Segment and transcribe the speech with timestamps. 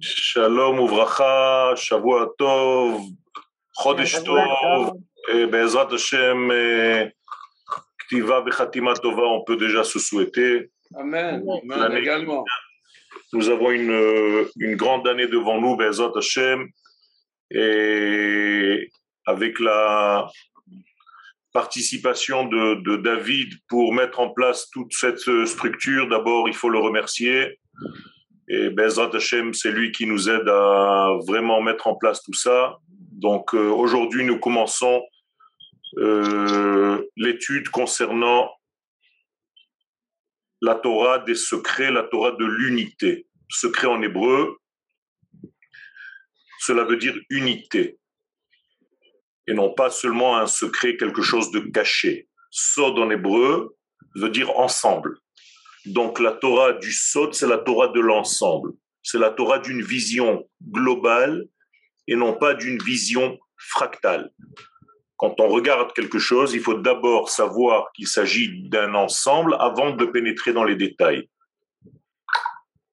[0.00, 3.00] Shalom uvracha, Shavua Tov,
[3.72, 4.92] Chodesh Tov,
[5.32, 7.12] et Bezrat Hashem,
[7.98, 10.70] Ktiva Bechatima Tova, on peut déjà se souhaiter.
[10.94, 11.44] Amen.
[11.62, 12.44] Amen également.
[13.32, 16.68] Nous avons une, une grande année devant nous, Bezrat Hashem,
[17.50, 18.90] et
[19.24, 20.28] avec la
[21.52, 26.78] participation de, de, David pour mettre en place toute cette structure, d'abord il faut le
[26.78, 27.58] remercier.
[28.48, 32.78] Et Bezrat Hashem, c'est lui qui nous aide à vraiment mettre en place tout ça.
[32.88, 35.02] Donc euh, aujourd'hui, nous commençons
[35.98, 38.50] euh, l'étude concernant
[40.60, 43.26] la Torah des secrets, la Torah de l'unité.
[43.48, 44.58] Secret en hébreu,
[46.60, 47.98] cela veut dire unité.
[49.46, 52.28] Et non pas seulement un secret, quelque chose de caché.
[52.50, 53.76] Sod en hébreu
[54.14, 55.18] veut dire ensemble.
[55.86, 58.72] Donc la Torah du Sod, c'est la Torah de l'ensemble.
[59.02, 61.46] C'est la Torah d'une vision globale
[62.08, 64.32] et non pas d'une vision fractale.
[65.16, 70.04] Quand on regarde quelque chose, il faut d'abord savoir qu'il s'agit d'un ensemble avant de
[70.04, 71.28] pénétrer dans les détails.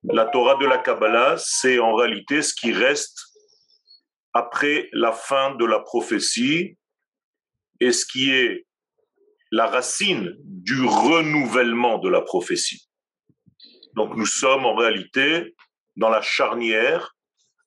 [0.03, 3.19] La Torah de la Kabbalah, c'est en réalité ce qui reste
[4.33, 6.77] après la fin de la prophétie
[7.79, 8.65] et ce qui est
[9.53, 12.89] la racine du renouvellement de la prophétie.
[13.95, 15.53] Donc nous sommes en réalité
[15.95, 17.15] dans la charnière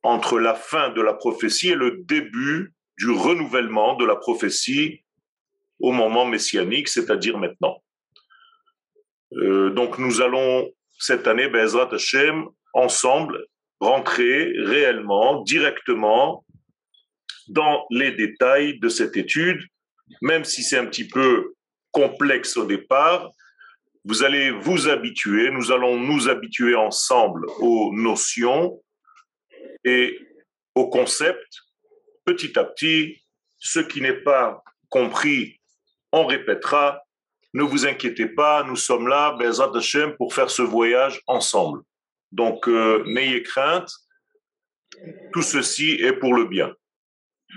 [0.02, 5.04] entre la fin de la prophétie et le début du renouvellement de la prophétie
[5.78, 7.80] au moment messianique, c'est-à-dire maintenant.
[9.34, 13.46] Euh, donc nous allons cette année, Bezrat Hashem, ensemble,
[13.78, 16.44] rentrer réellement, directement
[17.46, 19.60] dans les détails de cette étude,
[20.20, 21.52] même si c'est un petit peu
[21.96, 23.30] complexe au départ,
[24.04, 28.82] vous allez vous habituer, nous allons nous habituer ensemble aux notions
[29.82, 30.18] et
[30.74, 31.54] aux concepts.
[32.26, 33.22] Petit à petit,
[33.56, 35.58] ce qui n'est pas compris,
[36.12, 37.00] on répétera.
[37.54, 41.80] Ne vous inquiétez pas, nous sommes là, Bezat Hashem, pour faire ce voyage ensemble.
[42.30, 43.90] Donc, euh, n'ayez crainte,
[45.32, 46.74] tout ceci est pour le bien.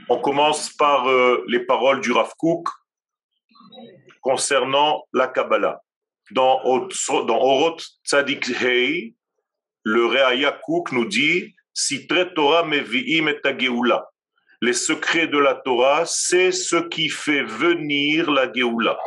[0.08, 2.70] On commence par euh, les paroles du Rav Kook
[4.22, 5.82] concernant la Kabbalah.
[6.32, 9.16] Dans, dans Oroth Tzadik Hei,
[9.84, 13.42] le Réa Kouk nous dit Si Torah mevi'im et
[14.62, 19.00] Les secrets de la Torah, c'est ce qui fait venir la Geoula.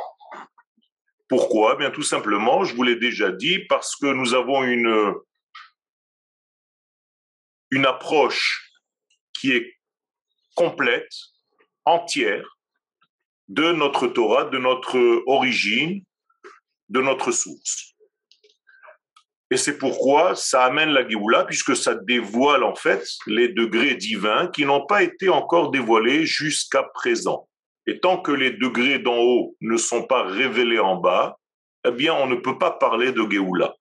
[1.29, 1.77] Pourquoi?
[1.77, 5.15] Bien tout simplement, je vous l'ai déjà dit, parce que nous avons une,
[7.71, 8.71] une approche
[9.33, 9.79] qui est
[10.55, 11.11] complète,
[11.85, 12.52] entière,
[13.49, 16.03] de notre Torah, de notre origine,
[16.89, 17.95] de notre source.
[19.51, 24.47] Et c'est pourquoi ça amène la Géoula, puisque ça dévoile en fait les degrés divins
[24.47, 27.49] qui n'ont pas été encore dévoilés jusqu'à présent.
[27.87, 31.39] Et tant que les degrés d'en haut ne sont pas révélés en bas,
[31.87, 33.75] eh bien, on ne peut pas parler de Géoula.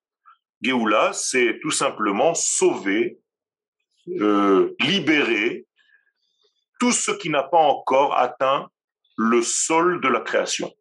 [0.61, 3.19] Géoula, c'est tout simplement sauver,
[4.09, 5.65] euh, libérer
[6.79, 8.69] tout ce qui n'a pas encore atteint
[9.21, 10.73] le sol de la création.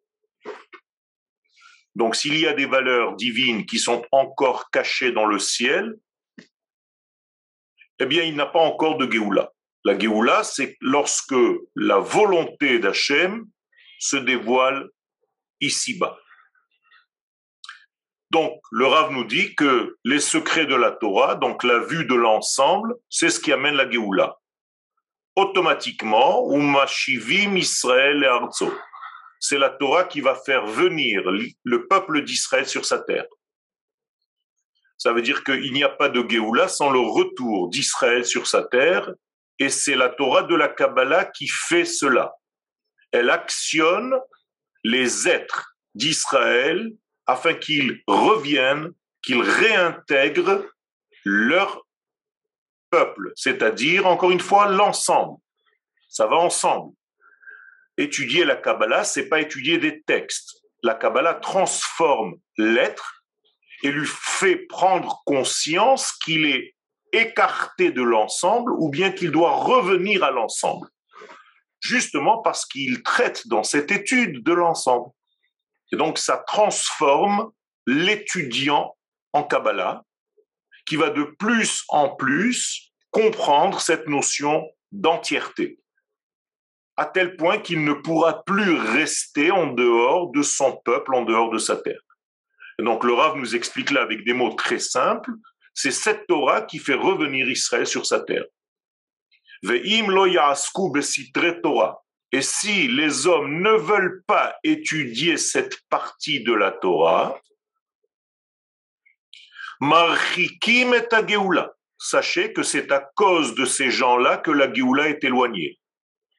[1.95, 5.95] Donc s'il y a des valeurs divines qui sont encore cachées dans le ciel,
[7.99, 9.51] eh bien il n'a pas encore de Géoula.
[9.83, 11.35] La Géoula, c'est lorsque
[11.75, 13.45] la volonté d'Hachem
[13.99, 14.89] se dévoile
[15.59, 16.17] ici-bas.
[18.31, 22.15] Donc, le Rav nous dit que les secrets de la Torah, donc la vue de
[22.15, 24.40] l'ensemble, c'est ce qui amène la Géoula
[25.35, 28.73] automatiquement, Umashivim Israël et Arzo.
[29.39, 31.23] C'est la Torah qui va faire venir
[31.63, 33.25] le peuple d'Israël sur sa terre.
[34.97, 38.63] Ça veut dire qu'il n'y a pas de Géoula sans le retour d'Israël sur sa
[38.63, 39.11] terre,
[39.57, 42.33] et c'est la Torah de la Kabbalah qui fait cela.
[43.11, 44.13] Elle actionne
[44.83, 46.91] les êtres d'Israël
[47.25, 48.91] afin qu'ils reviennent,
[49.23, 50.65] qu'ils réintègrent
[51.25, 51.85] leur
[52.91, 55.39] peuple, c'est-à-dire, encore une fois, l'ensemble.
[56.09, 56.93] Ça va ensemble.
[57.97, 60.61] Étudier la Kabbalah, c'est pas étudier des textes.
[60.83, 63.23] La Kabbalah transforme l'être
[63.83, 66.75] et lui fait prendre conscience qu'il est
[67.13, 70.87] écarté de l'ensemble ou bien qu'il doit revenir à l'ensemble.
[71.79, 75.11] Justement parce qu'il traite dans cette étude de l'ensemble.
[75.91, 77.51] Et donc ça transforme
[77.87, 78.95] l'étudiant
[79.33, 80.03] en Kabbalah
[80.85, 85.79] qui va de plus en plus comprendre cette notion d'entièreté,
[86.97, 91.51] à tel point qu'il ne pourra plus rester en dehors de son peuple, en dehors
[91.51, 92.01] de sa terre.
[92.79, 95.31] Et donc le Rav nous explique là avec des mots très simples
[95.73, 98.45] c'est cette Torah qui fait revenir Israël sur sa terre.
[102.33, 107.39] Et si les hommes ne veulent pas étudier cette partie de la Torah,
[109.81, 110.47] et
[112.03, 115.79] Sachez que c'est à cause de ces gens-là que la Géoula est éloignée,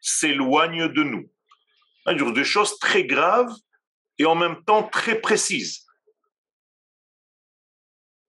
[0.01, 1.31] s'éloigne de nous.
[2.33, 3.55] Des choses très graves
[4.19, 5.87] et en même temps très précises.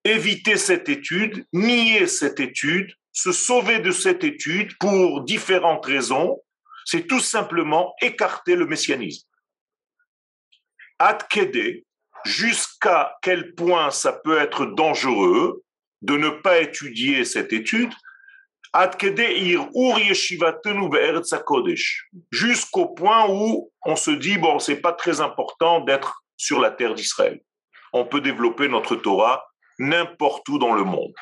[0.03, 6.39] Éviter cette étude, nier cette étude, se sauver de cette étude pour différentes raisons,
[6.85, 9.27] c'est tout simplement écarter le messianisme.
[11.00, 11.83] Adkede,
[12.25, 15.63] jusqu'à quel point ça peut être dangereux
[16.03, 17.91] de ne pas étudier cette étude,
[22.31, 26.94] jusqu'au point où on se dit bon c'est pas très important d'être sur la terre
[26.94, 27.41] d'Israël.
[27.94, 29.45] On peut développer notre Torah
[29.79, 31.13] n'importe où dans le monde.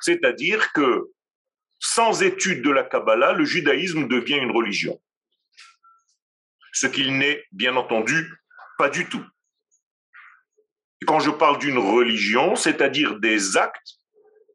[0.00, 1.10] C'est-à-dire que
[1.78, 5.00] sans étude de la Kabbalah, le judaïsme devient une religion.
[6.72, 8.32] Ce qu'il n'est, bien entendu,
[8.78, 9.24] pas du tout.
[11.06, 13.98] Quand je parle d'une religion, c'est-à-dire des actes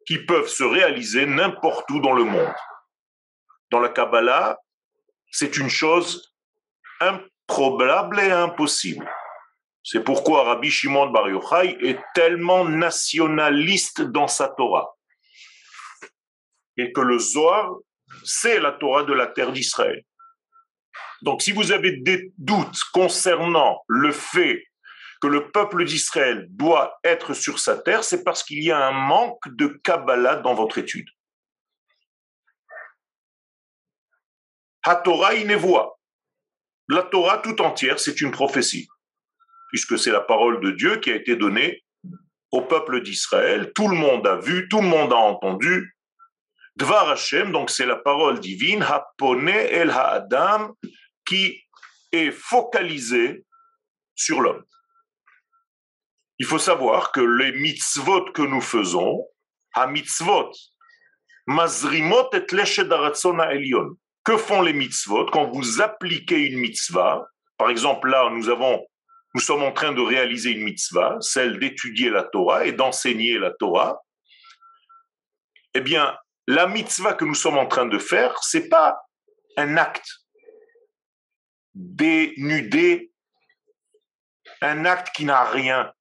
[0.05, 2.53] qui peuvent se réaliser n'importe où dans le monde.
[3.71, 4.59] Dans la Kabbalah,
[5.31, 6.33] c'est une chose
[6.99, 9.09] improbable et impossible.
[9.83, 14.95] C'est pourquoi Rabbi Shimon Bar Yochai est tellement nationaliste dans sa Torah
[16.77, 17.71] et que le Zohar,
[18.23, 20.03] c'est la Torah de la terre d'Israël.
[21.21, 24.65] Donc si vous avez des doutes concernant le fait
[25.25, 28.91] que le peuple d'Israël doit être sur sa terre, c'est parce qu'il y a un
[28.91, 31.09] manque de Kabbalah dans votre étude.
[34.83, 35.33] HaTorah.
[36.89, 38.87] La Torah tout entière, c'est une prophétie,
[39.69, 41.83] puisque c'est la parole de Dieu qui a été donnée
[42.51, 43.71] au peuple d'Israël.
[43.73, 45.97] Tout le monde a vu, tout le monde a entendu,
[46.75, 50.73] Dvar Hashem, donc c'est la parole divine, Hapone el Ha'adam,
[51.25, 51.63] qui
[52.11, 53.43] est focalisée
[54.13, 54.63] sur l'homme.
[56.37, 59.25] Il faut savoir que les mitzvot que nous faisons,
[59.73, 60.51] ha mitzvot,
[61.47, 62.45] mazrimot et
[63.51, 63.97] elyon.
[64.23, 67.25] Que font les mitzvot quand vous appliquez une mitzvah?
[67.57, 68.85] Par exemple, là, nous avons,
[69.33, 73.51] nous sommes en train de réaliser une mitzvah, celle d'étudier la Torah et d'enseigner la
[73.51, 74.01] Torah.
[75.73, 76.17] Eh bien,
[76.47, 78.99] la mitzvah que nous sommes en train de faire, c'est pas
[79.57, 80.09] un acte
[81.73, 83.11] dénudé,
[84.61, 85.93] un acte qui n'a rien,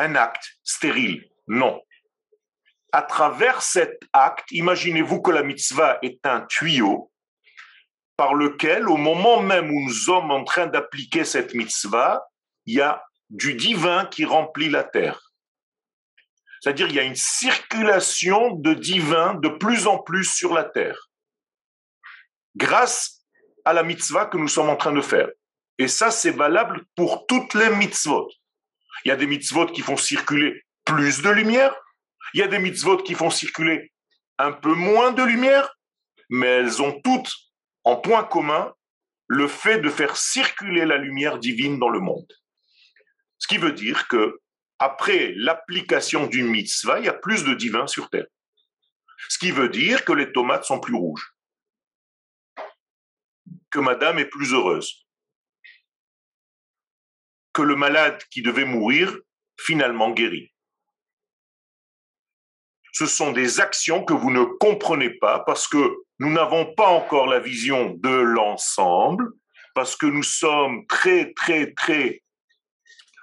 [0.00, 1.28] un acte stérile.
[1.46, 1.80] Non.
[2.92, 7.12] À travers cet acte, imaginez-vous que la mitzvah est un tuyau
[8.16, 12.22] par lequel, au moment même où nous sommes en train d'appliquer cette mitzvah,
[12.66, 15.32] il y a du divin qui remplit la terre.
[16.60, 21.08] C'est-à-dire qu'il y a une circulation de divin de plus en plus sur la terre,
[22.56, 23.24] grâce
[23.64, 25.28] à la mitzvah que nous sommes en train de faire.
[25.78, 28.28] Et ça, c'est valable pour toutes les mitzvot.
[29.04, 31.74] Il y a des mitzvot qui font circuler plus de lumière,
[32.34, 33.92] il y a des mitzvot qui font circuler
[34.38, 35.76] un peu moins de lumière,
[36.28, 37.32] mais elles ont toutes
[37.84, 38.72] en point commun
[39.26, 42.32] le fait de faire circuler la lumière divine dans le monde.
[43.38, 44.40] Ce qui veut dire que
[44.78, 48.26] après l'application d'une mitzvah, il y a plus de divin sur terre.
[49.28, 51.34] Ce qui veut dire que les tomates sont plus rouges,
[53.70, 55.06] que madame est plus heureuse,
[57.52, 59.16] que le malade qui devait mourir
[59.58, 60.52] finalement guérit.
[62.92, 67.26] Ce sont des actions que vous ne comprenez pas parce que nous n'avons pas encore
[67.26, 69.30] la vision de l'ensemble,
[69.74, 72.22] parce que nous sommes très, très, très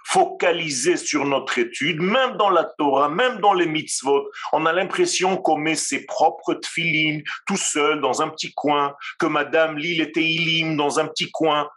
[0.07, 5.35] focalisé sur notre étude, même dans la Torah, même dans les mitzvot, on a l'impression
[5.35, 10.13] qu'on met ses propres tfilines tout seul dans un petit coin, que Madame lit les
[10.13, 11.69] Teilim dans un petit coin.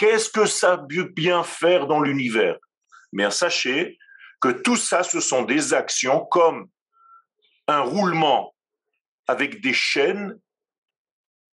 [0.00, 2.56] Qu'est-ce que ça veut bien faire dans l'univers?
[3.12, 3.98] Mais sachez
[4.40, 6.70] que tout ça, ce sont des actions comme
[7.66, 8.54] un roulement
[9.26, 10.40] avec des chaînes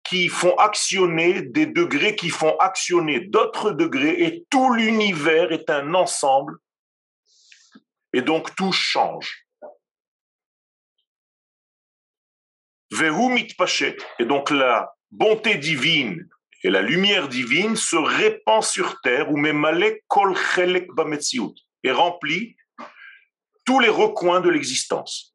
[0.04, 5.92] qui font actionner des degrés qui font actionner d'autres degrés et tout l'univers est un
[5.92, 6.56] ensemble
[8.14, 9.46] et donc tout change.
[14.18, 16.26] et donc la bonté divine
[16.62, 19.38] et la lumière divine se répand sur terre, ou
[20.08, 20.34] kol
[21.82, 22.56] et remplit
[23.64, 25.34] tous les recoins de l'existence.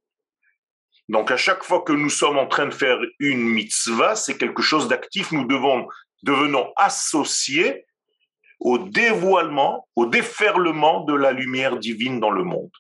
[1.10, 4.62] Donc à chaque fois que nous sommes en train de faire une mitzvah, c'est quelque
[4.62, 5.32] chose d'actif.
[5.32, 5.88] Nous devons
[6.24, 7.86] devenons associés
[8.60, 12.72] au dévoilement, au déferlement de la lumière divine dans le monde.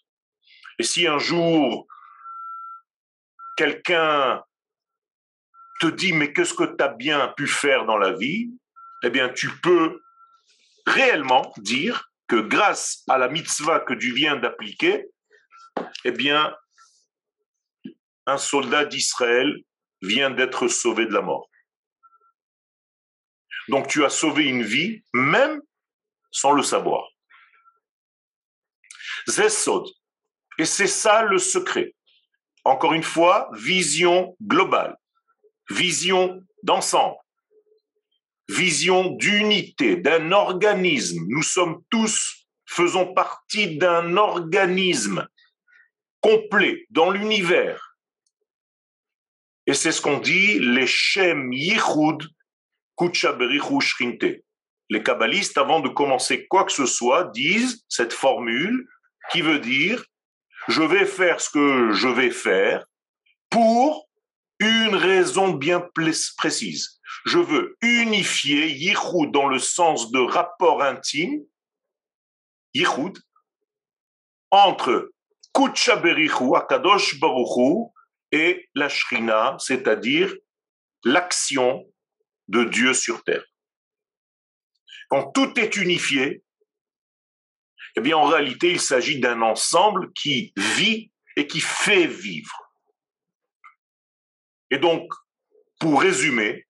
[0.80, 1.86] Et si un jour
[3.56, 4.44] quelqu'un
[5.80, 8.52] te dit mais qu'est-ce que tu as bien pu faire dans la vie,
[9.04, 10.02] eh bien tu peux
[10.86, 15.08] réellement dire que grâce à la mitzvah que tu viens d'appliquer,
[16.04, 16.56] eh bien
[18.26, 19.64] un soldat d'Israël
[20.02, 21.50] vient d'être sauvé de la mort.
[23.68, 25.62] Donc tu as sauvé une vie même
[26.32, 27.08] sans le savoir.
[29.28, 29.88] Zesod.
[30.58, 31.96] Et c'est ça le secret.
[32.64, 34.96] Encore une fois, vision globale,
[35.70, 37.18] vision d'ensemble,
[38.50, 41.26] vision d'unité, d'un organisme.
[41.28, 45.28] Nous sommes tous, faisons partie d'un organisme
[46.22, 47.98] complet dans l'univers.
[49.68, 52.24] Et c'est ce qu'on dit, les Shem Yichud
[53.82, 54.42] Shrinte.
[54.90, 58.88] Les kabbalistes, avant de commencer quoi que ce soit, disent cette formule
[59.32, 60.06] qui veut dire
[60.68, 62.86] je vais faire ce que je vais faire
[63.50, 64.08] pour
[64.60, 65.88] une raison bien
[66.38, 67.00] précise.
[67.26, 71.44] Je veux unifier Yichud dans le sens de rapport intime,
[72.74, 73.18] Yichud,
[74.52, 75.12] entre
[75.54, 76.02] Kucha
[76.56, 77.92] Akadosh Baruchu,
[78.32, 80.34] et la Shrina, c'est-à-dire
[81.04, 81.86] l'action
[82.48, 83.46] de Dieu sur terre.
[85.10, 86.44] Quand tout est unifié,
[87.96, 92.65] eh bien en réalité il s'agit d'un ensemble qui vit et qui fait vivre.
[94.76, 95.10] Et donc,
[95.80, 96.68] pour résumer,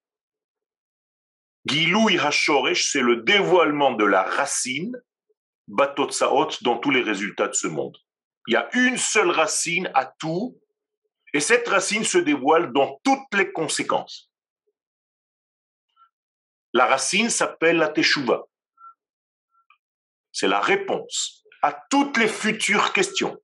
[1.64, 4.96] Giloui Hashoresh, c'est le dévoilement de la racine,
[5.66, 7.98] Batotsaot, dans tous les résultats de ce monde.
[8.46, 10.56] Il y a une seule racine à tout,
[11.34, 14.30] et cette racine se dévoile dans toutes les conséquences.
[16.74, 18.44] La racine s'appelle la teshuva.
[20.30, 23.36] C'est la réponse à toutes les futures questions.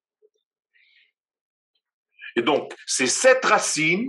[2.37, 4.07] Et donc, c'est cette racine,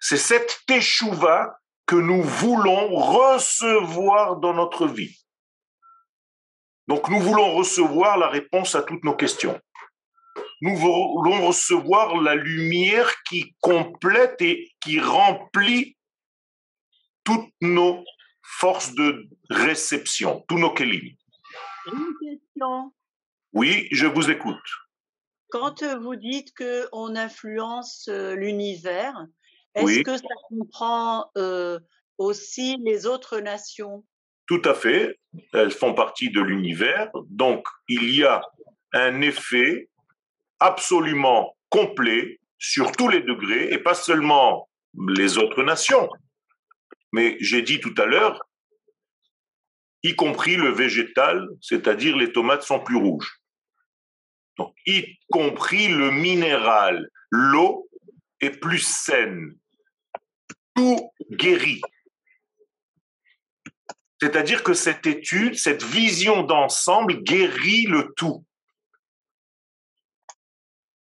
[0.00, 5.16] c'est cette teshuva que nous voulons recevoir dans notre vie.
[6.86, 9.60] Donc, nous voulons recevoir la réponse à toutes nos questions.
[10.60, 15.96] Nous voulons recevoir la lumière qui complète et qui remplit
[17.24, 18.04] toutes nos
[18.42, 21.14] force de réception, tous nos kelim.
[21.86, 22.92] Une question.
[23.52, 24.56] Oui, je vous écoute.
[25.50, 29.14] Quand vous dites qu'on influence euh, l'univers,
[29.78, 31.78] est-ce que ça comprend euh,
[32.18, 34.04] aussi les autres nations?
[34.46, 35.18] Tout à fait.
[35.52, 37.10] Elles font partie de l'univers.
[37.28, 38.40] Donc, il y a
[38.92, 39.90] un effet
[40.58, 44.68] absolument complet sur tous les degrés et pas seulement
[45.08, 46.08] les autres nations.
[47.12, 48.40] Mais j'ai dit tout à l'heure,
[50.02, 53.40] y compris le végétal, c'est-à-dire les tomates sont plus rouges.
[54.56, 57.88] Donc, y compris le minéral, l'eau
[58.40, 59.54] est plus saine.
[61.30, 61.80] Guérit.
[64.20, 68.44] C'est-à-dire que cette étude, cette vision d'ensemble guérit le tout.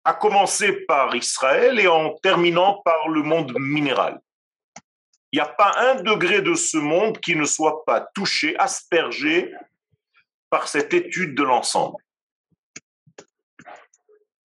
[0.04, 4.20] À commencer par Israël et en terminant par le monde minéral.
[5.32, 9.52] Il n'y a pas un degré de ce monde qui ne soit pas touché, aspergé
[10.48, 12.02] par cette étude de l'ensemble.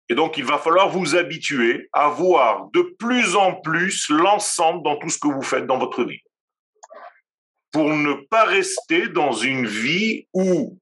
[0.09, 4.97] Et donc, il va falloir vous habituer à voir de plus en plus l'ensemble dans
[4.97, 6.21] tout ce que vous faites dans votre vie.
[7.71, 10.79] Pour ne pas rester dans une vie où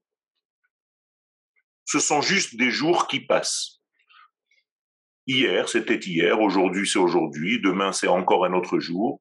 [1.84, 3.80] ce sont juste des jours qui passent.
[5.26, 9.20] Hier, c'était hier, aujourd'hui, c'est aujourd'hui, demain, c'est encore un autre jour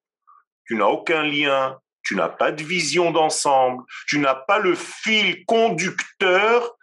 [0.68, 5.46] tu n'as aucun lien, tu n'as pas de vision d'ensemble, tu n'as pas le fil
[5.46, 6.78] conducteur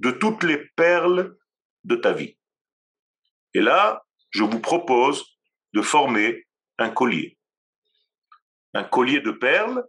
[0.00, 1.36] de toutes les perles
[1.84, 2.37] de ta vie.
[3.54, 5.24] Et là, je vous propose
[5.72, 6.46] de former
[6.78, 7.38] un collier.
[8.74, 9.84] Un collier de perles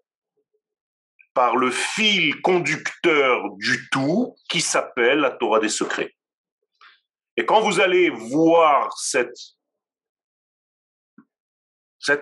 [1.34, 6.16] par le fil conducteur du tout qui s'appelle la Torah des secrets.
[7.38, 9.32] Et quand vous allez voir cet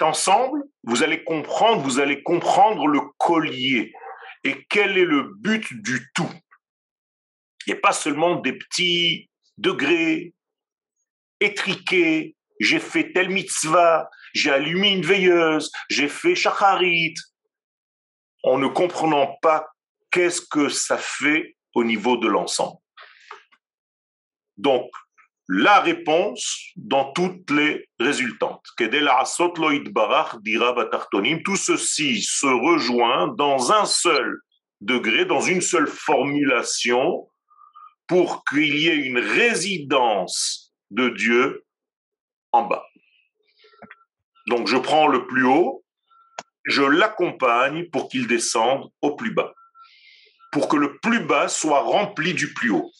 [0.01, 3.94] ensemble, vous allez comprendre, vous allez comprendre le collier
[4.44, 6.29] et quel est le but du tout.
[7.70, 10.34] A pas seulement des petits degrés
[11.39, 12.36] étriqués.
[12.60, 17.13] J'ai fait tel mitzvah, j'ai allumé une veilleuse, j'ai fait shacharit.
[18.44, 19.67] En ne comprenant pas
[20.12, 22.79] qu'est-ce que ça fait au niveau de l'ensemble.
[24.58, 24.89] Donc,
[25.50, 28.65] la réponse dans toutes les résultantes.
[28.77, 28.89] Tout
[31.56, 34.41] ceci se rejoint dans un seul
[34.82, 37.29] degré, dans une seule formulation,
[38.08, 41.65] pour qu'il y ait une résidence de Dieu
[42.51, 42.86] en bas.
[44.48, 45.84] Donc je prends le plus haut,
[46.65, 49.53] je l'accompagne pour qu'il descende au plus bas,
[50.51, 52.91] pour que le plus bas soit rempli du plus haut.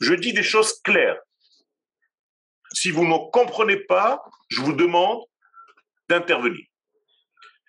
[0.00, 1.18] Je dis des choses claires.
[2.72, 5.22] Si vous ne comprenez pas, je vous demande
[6.08, 6.64] d'intervenir.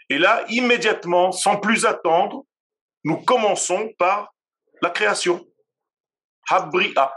[0.09, 2.43] Et là, immédiatement, sans plus attendre,
[3.03, 4.33] nous commençons par
[4.81, 5.45] la création.
[6.49, 7.13] Habria.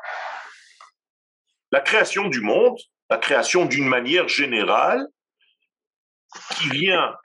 [1.71, 2.79] La création du monde,
[3.11, 5.07] la création d'une manière générale,
[6.57, 7.17] qui vient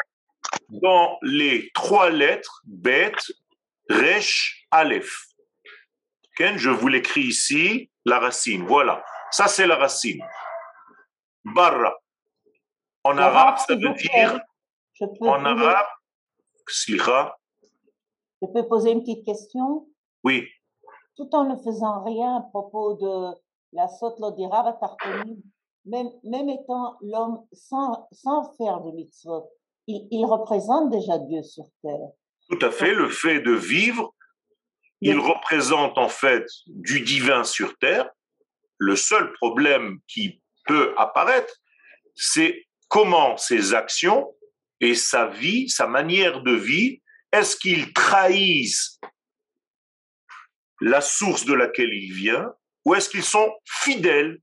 [0.69, 3.15] dans les trois lettres Bet,
[3.89, 5.27] Resh, Aleph.
[6.39, 8.65] je vous l'écris ici, la racine.
[8.65, 9.03] Voilà.
[9.31, 10.23] Ça, c'est la racine.
[11.43, 11.95] Barra.
[13.03, 14.39] En arabe, ça veut dire.
[15.21, 15.87] En arabe,
[16.67, 17.35] slicha.
[18.41, 19.87] Je peux poser une petite question?
[20.23, 20.47] Oui.
[21.15, 23.37] Tout en ne faisant rien à propos de
[23.73, 24.79] la Sotlodira
[25.85, 29.49] même, même étant l'homme sans, sans faire de mitzvot,
[29.87, 32.09] il, il, représente déjà Dieu sur terre.
[32.49, 32.93] Tout à fait.
[32.93, 34.13] Le fait de vivre,
[35.01, 38.09] il représente en fait du divin sur terre.
[38.77, 41.53] Le seul problème qui peut apparaître,
[42.15, 44.33] c'est comment ses actions
[44.79, 47.01] et sa vie, sa manière de vie,
[47.31, 48.99] est-ce qu'ils trahissent
[50.79, 52.53] la source de laquelle il vient
[52.85, 54.39] ou est-ce qu'ils sont fidèles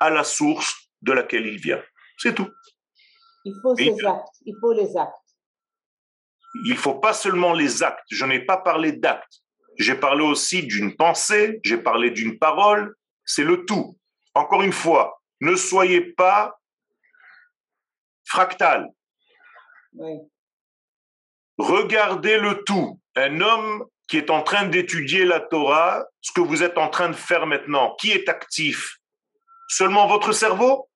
[0.00, 1.82] à la source de laquelle il vient
[2.18, 2.50] C'est tout.
[3.44, 5.12] Il faut ces actes, il faut les actes.
[6.66, 8.04] Il ne faut pas seulement les actes.
[8.10, 9.42] Je n'ai pas parlé d'actes.
[9.78, 12.94] J'ai parlé aussi d'une pensée, j'ai parlé d'une parole.
[13.24, 13.98] C'est le tout.
[14.34, 16.60] Encore une fois, ne soyez pas
[18.24, 18.88] fractal.
[21.58, 23.00] Regardez le tout.
[23.16, 27.08] Un homme qui est en train d'étudier la Torah, ce que vous êtes en train
[27.08, 28.98] de faire maintenant, qui est actif?
[29.68, 30.90] Seulement votre cerveau?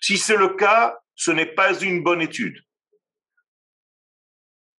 [0.00, 2.62] Si c'est le cas, ce n'est pas une bonne étude.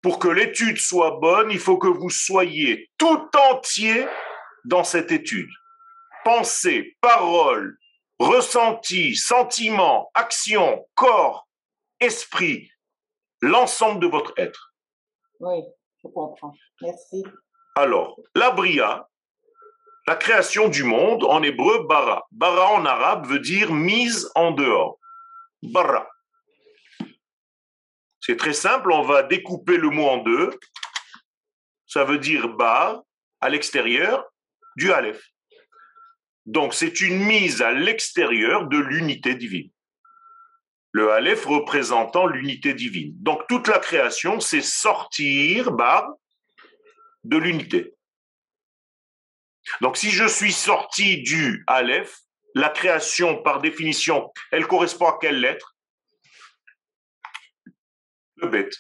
[0.03, 4.07] Pour que l'étude soit bonne, il faut que vous soyez tout entier
[4.67, 5.49] dans cette étude.
[6.25, 7.79] Pensée, parole,
[8.19, 11.49] ressenti, sentiment, action, corps,
[12.01, 12.71] esprit,
[13.41, 14.75] l'ensemble de votre être.
[15.41, 15.63] Oui,
[16.05, 16.55] je comprends.
[16.83, 17.25] Merci.
[17.75, 19.09] Alors, la bria,
[20.07, 22.25] la création du monde, en hébreu, bara.
[22.31, 24.99] Bara en arabe veut dire mise en dehors.
[25.63, 26.09] Bara.
[28.21, 30.51] C'est très simple, on va découper le mot en deux.
[31.87, 33.03] Ça veut dire bar
[33.41, 34.25] à l'extérieur
[34.77, 35.23] du aleph.
[36.47, 39.71] Donc c'est une mise à l'extérieur de l'unité divine.
[40.95, 43.13] Le aleph représentant l'unité divine.
[43.17, 46.09] Donc toute la création, c'est sortir bar
[47.25, 47.97] de l'unité.
[49.81, 52.21] Donc si je suis sorti du aleph,
[52.55, 55.75] la création par définition, elle correspond à quelle lettre?
[58.37, 58.77] Le bête.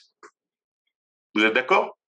[1.35, 1.99] Vous êtes d'accord?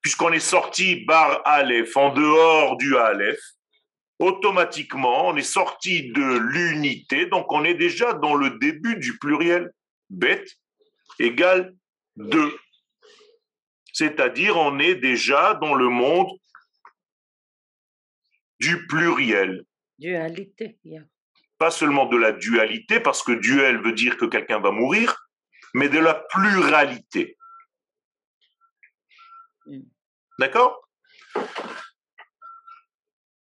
[0.00, 3.38] Puisqu'on est sorti bar aleph en dehors du aleph,
[4.18, 9.72] automatiquement, on est sorti de l'unité, donc on est déjà dans le début du pluriel.
[10.10, 10.48] Bête
[11.18, 11.74] égale
[12.16, 12.56] 2.
[13.92, 16.30] C'est-à-dire, on est déjà dans le monde
[18.60, 19.64] du pluriel.
[19.98, 20.78] Dualité.
[21.58, 25.28] Pas seulement de la dualité, parce que duel veut dire que quelqu'un va mourir,
[25.74, 27.36] mais de la pluralité.
[29.66, 29.80] Mm.
[30.38, 30.88] D'accord?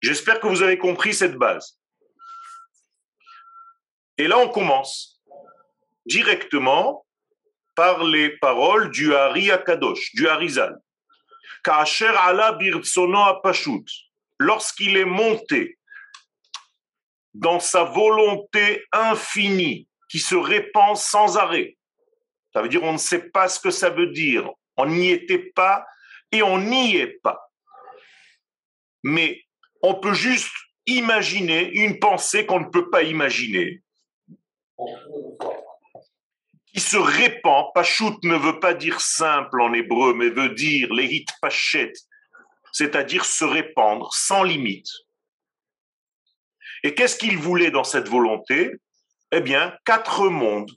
[0.05, 1.79] J'espère que vous avez compris cette base.
[4.19, 5.19] Et là, on commence
[6.05, 7.07] directement
[7.75, 10.77] par les paroles du Hari Akadosh, du Harizal.
[11.63, 13.83] Kacher ala birtsono apashut,
[14.37, 15.79] lorsqu'il est monté
[17.33, 21.77] dans sa volonté infinie qui se répand sans arrêt.
[22.53, 24.47] Ça veut dire on ne sait pas ce que ça veut dire.
[24.77, 25.83] On n'y était pas
[26.31, 27.51] et on n'y est pas.
[29.01, 29.44] Mais
[29.81, 30.51] on peut juste
[30.85, 33.81] imaginer une pensée qu'on ne peut pas imaginer,
[36.67, 37.67] qui se répand.
[37.73, 41.93] Pachout ne veut pas dire simple en hébreu, mais veut dire hit pachet,
[42.71, 44.89] c'est-à-dire se répandre sans limite.
[46.83, 48.71] Et qu'est-ce qu'il voulait dans cette volonté?
[49.31, 50.71] Eh bien, quatre mondes,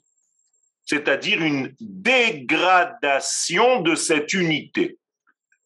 [0.86, 4.98] c'est-à-dire une dégradation de cette unité.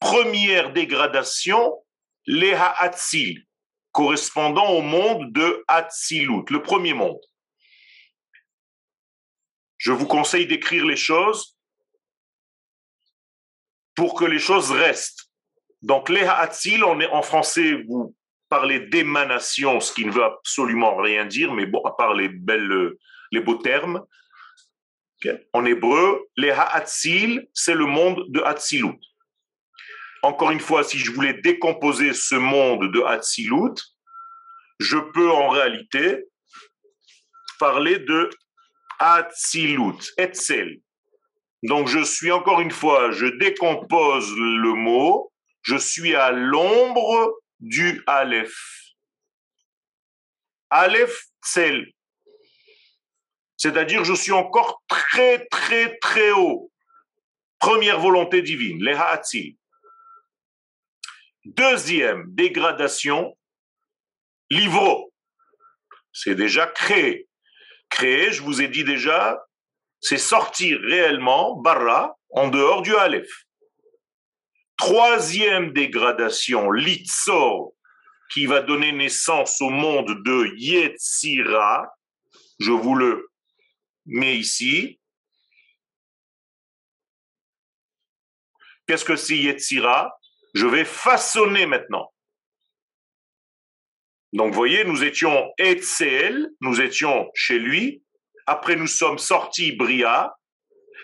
[0.01, 1.82] Première dégradation,
[2.27, 3.47] les Ha'atzil,
[3.91, 7.21] correspondant au monde de Hatzilut, le premier monde.
[9.79, 11.59] Je vous conseille d'écrire les choses
[13.95, 15.31] pour que les choses restent.
[15.83, 18.15] Donc les Ha'atzil, en français, vous
[18.49, 22.31] parlez d'émanation, ce qui ne veut absolument rien dire, mais bon, à part les
[23.33, 24.05] les beaux termes.
[25.53, 28.99] En hébreu, les Ha'atzil, c'est le monde de Hatzilut.
[30.23, 33.75] Encore une fois, si je voulais décomposer ce monde de Hatzilut,
[34.79, 36.25] je peux en réalité
[37.59, 38.31] parler de
[38.99, 40.81] Hatzilut, Etzel.
[41.63, 45.33] Donc je suis encore une fois, je décompose le mot,
[45.63, 48.93] je suis à l'ombre du Aleph.
[50.71, 51.93] Aleph Tzel.
[53.57, 56.73] C'est-à-dire, je suis encore très, très, très haut.
[57.61, 59.57] Première volonté divine, les Ha'atzil.
[61.45, 63.37] Deuxième dégradation,
[64.51, 65.13] livro.
[66.13, 67.29] C'est déjà créé.
[67.89, 69.45] Créé, je vous ai dit déjà,
[70.01, 73.31] c'est sortir réellement, barra, en dehors du Aleph.
[74.77, 77.73] Troisième dégradation, litzor,
[78.31, 81.93] qui va donner naissance au monde de Yetzira.
[82.59, 83.29] Je vous le
[84.07, 85.01] mais ici,
[88.87, 90.13] qu'est-ce que c'est Yetzira?
[90.55, 92.13] Je vais façonner maintenant.
[94.33, 98.03] Donc, vous voyez, nous étions Etzel, nous étions chez lui.
[98.47, 100.35] Après, nous sommes sortis Bria.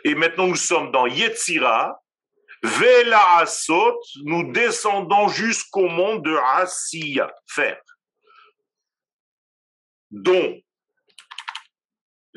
[0.05, 2.01] Et maintenant, nous sommes dans Yetzira.
[2.63, 7.81] Vela Asot, nous descendons jusqu'au monde de Asiya, faire.
[10.11, 10.63] Donc,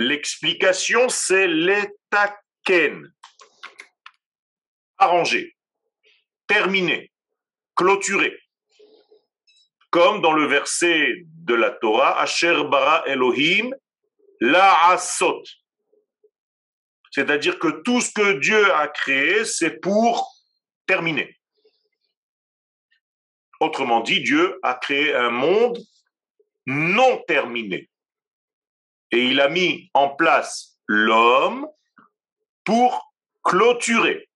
[0.01, 3.13] L'explication, c'est l'étaken.
[4.97, 5.55] Arrangé,
[6.51, 7.09] terminé,
[7.75, 8.37] clôturé.
[9.89, 13.73] Comme dans le verset de la Torah, Asher bara Elohim
[14.41, 15.43] la asot.
[17.11, 20.29] C'est-à-dire que tout ce que Dieu a créé, c'est pour
[20.85, 21.37] terminer.
[23.61, 25.77] Autrement dit, Dieu a créé un monde
[26.65, 27.89] non terminé
[29.11, 31.67] et il a mis en place l'homme
[32.65, 34.29] pour clôturer,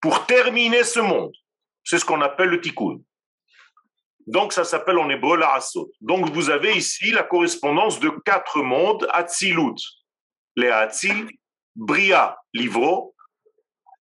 [0.00, 1.32] pour terminer ce monde.
[1.84, 2.98] C'est ce qu'on appelle le tikkun.
[4.26, 5.90] Donc ça s'appelle en hébreu la asot.
[6.00, 9.80] Donc vous avez ici la correspondance de quatre mondes Atzilut,
[10.54, 11.26] les Atzil,
[11.74, 13.14] Bria, Livro,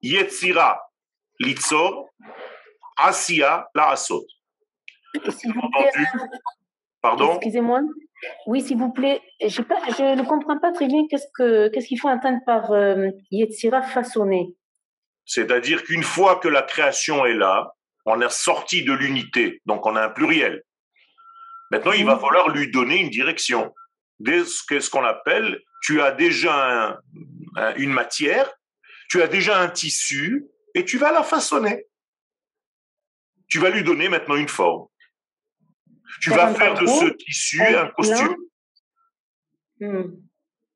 [0.03, 0.81] Yetzira,
[1.39, 2.09] Litzor,
[2.97, 4.27] Asiya, la asot.
[7.01, 7.83] Pardon Excusez-moi.
[8.47, 9.21] Oui, s'il vous plaît.
[9.41, 12.73] Je, pas, je ne comprends pas très bien qu'est-ce que qu'est-ce qu'il faut entendre par
[12.73, 14.57] euh, Yetzira façonné.
[15.27, 17.75] C'est-à-dire qu'une fois que la création est là,
[18.07, 20.63] on est sorti de l'unité, donc on a un pluriel.
[21.71, 23.75] Maintenant, il va falloir lui donner une direction.
[24.25, 27.01] Qu'est-ce qu'on appelle Tu as déjà
[27.77, 28.51] une matière,
[29.11, 31.87] tu as déjà un tissu, et tu vas la façonner.
[33.49, 34.87] Tu vas lui donner maintenant une forme.
[36.21, 38.37] Tu vas faire de ce tissu un costume.
[39.81, 40.17] Hmm.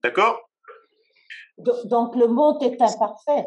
[0.03, 0.51] D'accord?
[1.59, 3.47] Donc le monde est imparfait,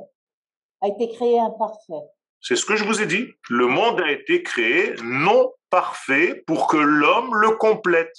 [0.84, 2.06] a été créé imparfait.
[2.42, 3.28] C'est ce que je vous ai dit.
[3.50, 8.16] Le monde a été créé non parfait pour que l'homme le complète.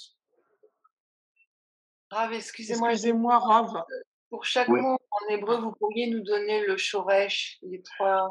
[2.09, 3.83] Rav, excusez-moi, excusez-moi, Rav.
[4.29, 8.29] Pour chaque mot en hébreu, vous pourriez nous donner le shoresh, les trois.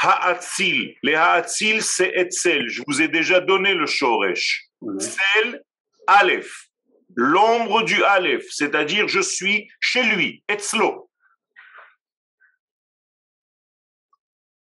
[0.00, 0.96] Ha'atzil.
[1.02, 2.68] Les Ha'atzil, c'est Etzel.
[2.68, 4.68] Je vous ai déjà donné le Shoresh.
[4.82, 5.62] Etzel,
[6.06, 6.68] Aleph.
[7.16, 11.07] L'ombre du Aleph, c'est-à-dire je suis chez lui, Etzlo.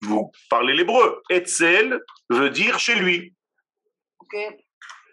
[0.03, 1.21] Vous parlez l'hébreu.
[1.29, 3.33] Etzel veut dire chez lui.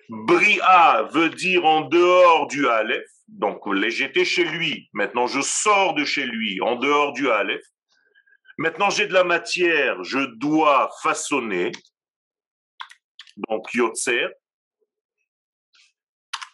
[0.08, 3.08] Bria veut dire en dehors du Aleph.
[3.28, 4.88] Donc j'étais chez lui.
[4.92, 7.62] Maintenant je sors de chez lui, en dehors du Aleph.
[8.60, 11.72] Maintenant, j'ai de la matière, je dois façonner.
[13.48, 14.26] Donc, yotzer.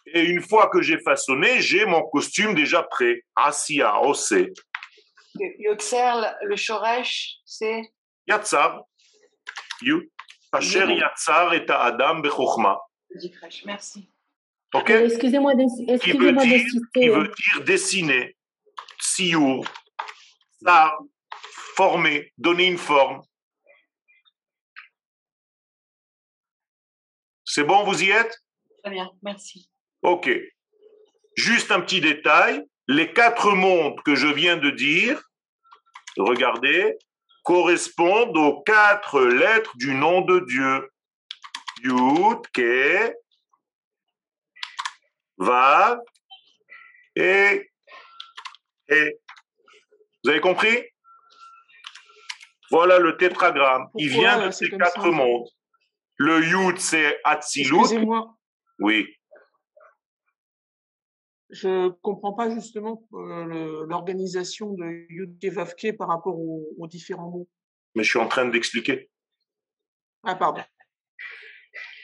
[0.05, 3.25] Et une fois que j'ai façonné, j'ai mon costume déjà prêt.
[3.35, 4.53] Asiya, osé.
[5.35, 7.81] Yotzer, le shoresh, c'est
[8.27, 8.83] Yatsar.
[9.81, 10.03] You.
[10.51, 12.79] Asher Yatsar et Adam bechokma.
[13.65, 14.09] Merci.
[14.73, 14.89] Ok?
[14.89, 15.53] Euh, Excusez-moi
[15.87, 15.97] excusez-moi
[16.93, 18.35] Qui veut dire dessiner.
[18.99, 19.65] Siour.
[20.63, 20.97] Sar
[21.77, 23.21] former, donner une forme.
[27.45, 28.43] C'est bon, vous y êtes?
[28.83, 29.69] Très bien, merci.
[30.01, 30.27] Ok.
[31.35, 32.65] Juste un petit détail.
[32.87, 35.21] Les quatre mondes que je viens de dire,
[36.17, 36.97] regardez,
[37.47, 40.91] correspondent aux quatre lettres du nom de Dieu.
[41.81, 43.15] Yud, Ke,
[45.37, 45.97] Va,
[47.15, 47.71] et,
[48.89, 49.17] et.
[50.23, 50.77] Vous avez compris?
[52.69, 53.87] Voilà le tétragramme.
[53.95, 55.47] Il vient de ces quatre mondes.
[56.17, 57.79] Le Yud, c'est Atzilut.
[57.79, 58.35] Excusez-moi.
[58.79, 59.07] Oui.
[61.49, 67.47] Je comprends pas justement euh, l'organisation de Yud Vavke par rapport aux, différents mots.
[67.95, 69.09] Mais je suis en train d'expliquer.
[70.23, 70.61] Ah, pardon.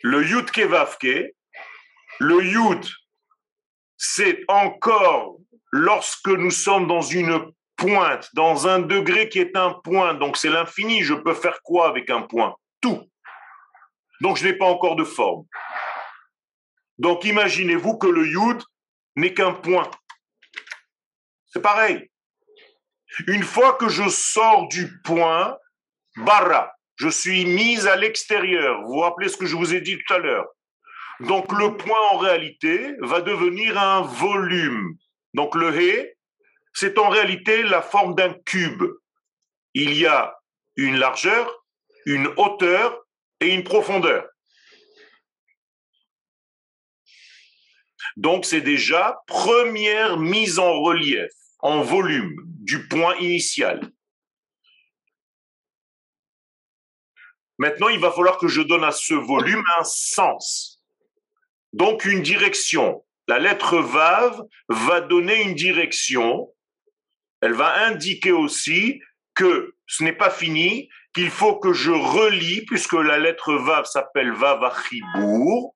[0.01, 1.36] Le Yud Kevavke,
[2.19, 2.86] le Yud,
[3.97, 5.38] c'est encore
[5.71, 10.49] lorsque nous sommes dans une pointe, dans un degré qui est un point, donc c'est
[10.49, 12.56] l'infini, je peux faire quoi avec un point?
[12.82, 13.10] Tout.
[14.21, 15.45] Donc je n'ai pas encore de forme.
[16.97, 18.62] Donc imaginez-vous que le Yud
[19.15, 19.89] n'est qu'un point.
[21.47, 22.10] C'est pareil.
[23.28, 25.58] Une fois que je sors du point,
[26.17, 28.82] bara, je suis mise à l'extérieur.
[28.82, 30.47] Vous vous rappelez ce que je vous ai dit tout à l'heure.
[31.19, 34.95] Donc le point en réalité va devenir un volume.
[35.34, 36.17] Donc le hé,
[36.73, 38.84] c'est en réalité la forme d'un cube.
[39.73, 40.36] Il y a
[40.76, 41.63] une largeur,
[42.06, 42.99] une hauteur
[43.39, 44.28] et une profondeur.
[48.17, 53.91] Donc c'est déjà première mise en relief, en volume du point initial.
[57.58, 60.82] Maintenant, il va falloir que je donne à ce volume un sens.
[61.71, 63.06] Donc une direction.
[63.28, 66.54] La lettre Vav va donner une direction.
[67.41, 69.02] Elle va indiquer aussi
[69.34, 74.34] que ce n'est pas fini, qu'il faut que je relie, puisque la lettre Vav s'appelle
[74.34, 75.73] Vav Achibour,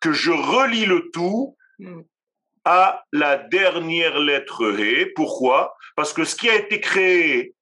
[0.00, 1.57] que je relie le tout.
[2.64, 5.06] À la dernière lettre He.
[5.14, 5.76] Pourquoi?
[5.96, 7.54] Parce que ce qui a été créé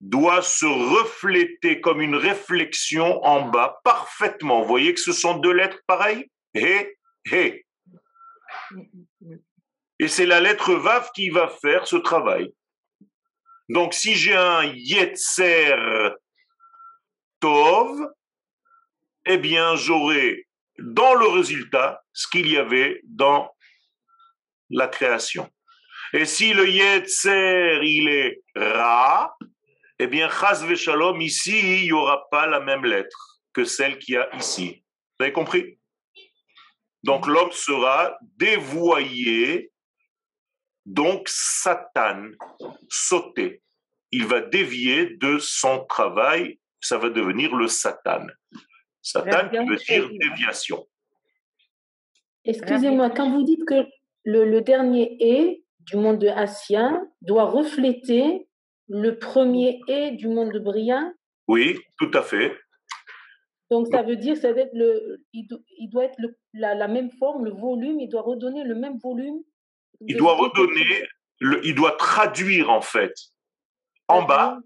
[0.00, 4.62] doit se refléter comme une réflexion en bas parfaitement.
[4.62, 6.30] Vous voyez que ce sont deux lettres pareilles?
[6.54, 6.96] He,
[7.30, 7.64] He.
[9.98, 12.52] Et c'est la lettre Vav qui va faire ce travail.
[13.68, 15.76] Donc si j'ai un Yetzer
[17.40, 18.12] Tov,
[19.24, 20.46] eh bien j'aurai
[20.82, 23.50] dans le résultat ce qu'il y avait dans
[24.70, 25.48] la création.
[26.12, 29.34] Et si le Yetzer, il est Ra,
[29.98, 34.14] eh bien, Chaz Shalom, ici, il n'y aura pas la même lettre que celle qu'il
[34.14, 34.84] y a ici.
[35.18, 35.78] Vous avez compris?
[37.02, 39.70] Donc, l'homme sera dévoyé,
[40.84, 42.30] donc Satan,
[42.88, 43.62] sauté.
[44.10, 48.26] Il va dévier de son travail, ça va devenir le Satan.
[49.02, 50.86] Satan qui veut dire déviation.
[52.44, 53.86] Excusez-moi, quand vous dites que
[54.24, 58.48] le, dernier est du monde de Hassien doit refléter
[58.88, 61.12] le premier est du monde de brillant
[61.48, 62.52] Oui, tout à fait.
[63.70, 66.18] Donc ça veut dire, ça être le, il, doit, être
[66.52, 69.42] la, même forme, le volume, il doit redonner le même volume.
[70.06, 70.84] Il doit redonner,
[71.40, 73.14] le, il doit traduire en fait
[74.08, 74.58] en bas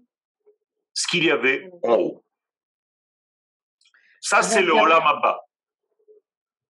[0.93, 2.23] ce qu'il y avait en haut.
[4.29, 5.39] Ça, c'est le Olam Abba.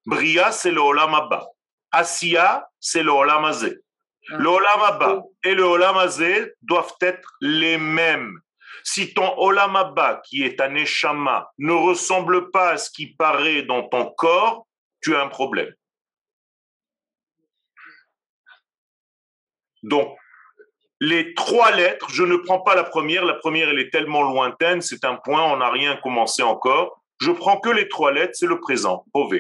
[0.06, 1.48] Bria, c'est le Olam Abba.
[1.91, 3.80] Asiya, c'est le Olam Azé.
[4.30, 4.38] Ah.
[4.38, 8.39] Le Olam Abba et le Olam Azé doivent être les mêmes.
[8.84, 13.63] Si ton Olam Abba, qui est un Neshama, ne ressemble pas à ce qui paraît
[13.63, 14.67] dans ton corps,
[15.02, 15.74] tu as un problème.
[19.82, 20.15] Donc,
[21.00, 24.84] les trois lettres, je ne prends pas la première, la première elle est tellement lointaine,
[24.84, 27.02] c'est un point, on n'a rien commencé encore.
[27.19, 29.39] Je prends que les trois lettres, c'est le présent, OV.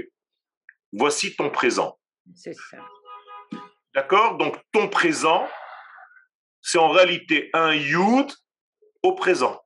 [0.93, 1.97] Voici ton présent.
[2.35, 2.77] C'est ça.
[3.93, 4.37] D'accord?
[4.37, 5.47] Donc ton présent,
[6.61, 8.31] c'est en réalité un yud
[9.03, 9.63] au présent.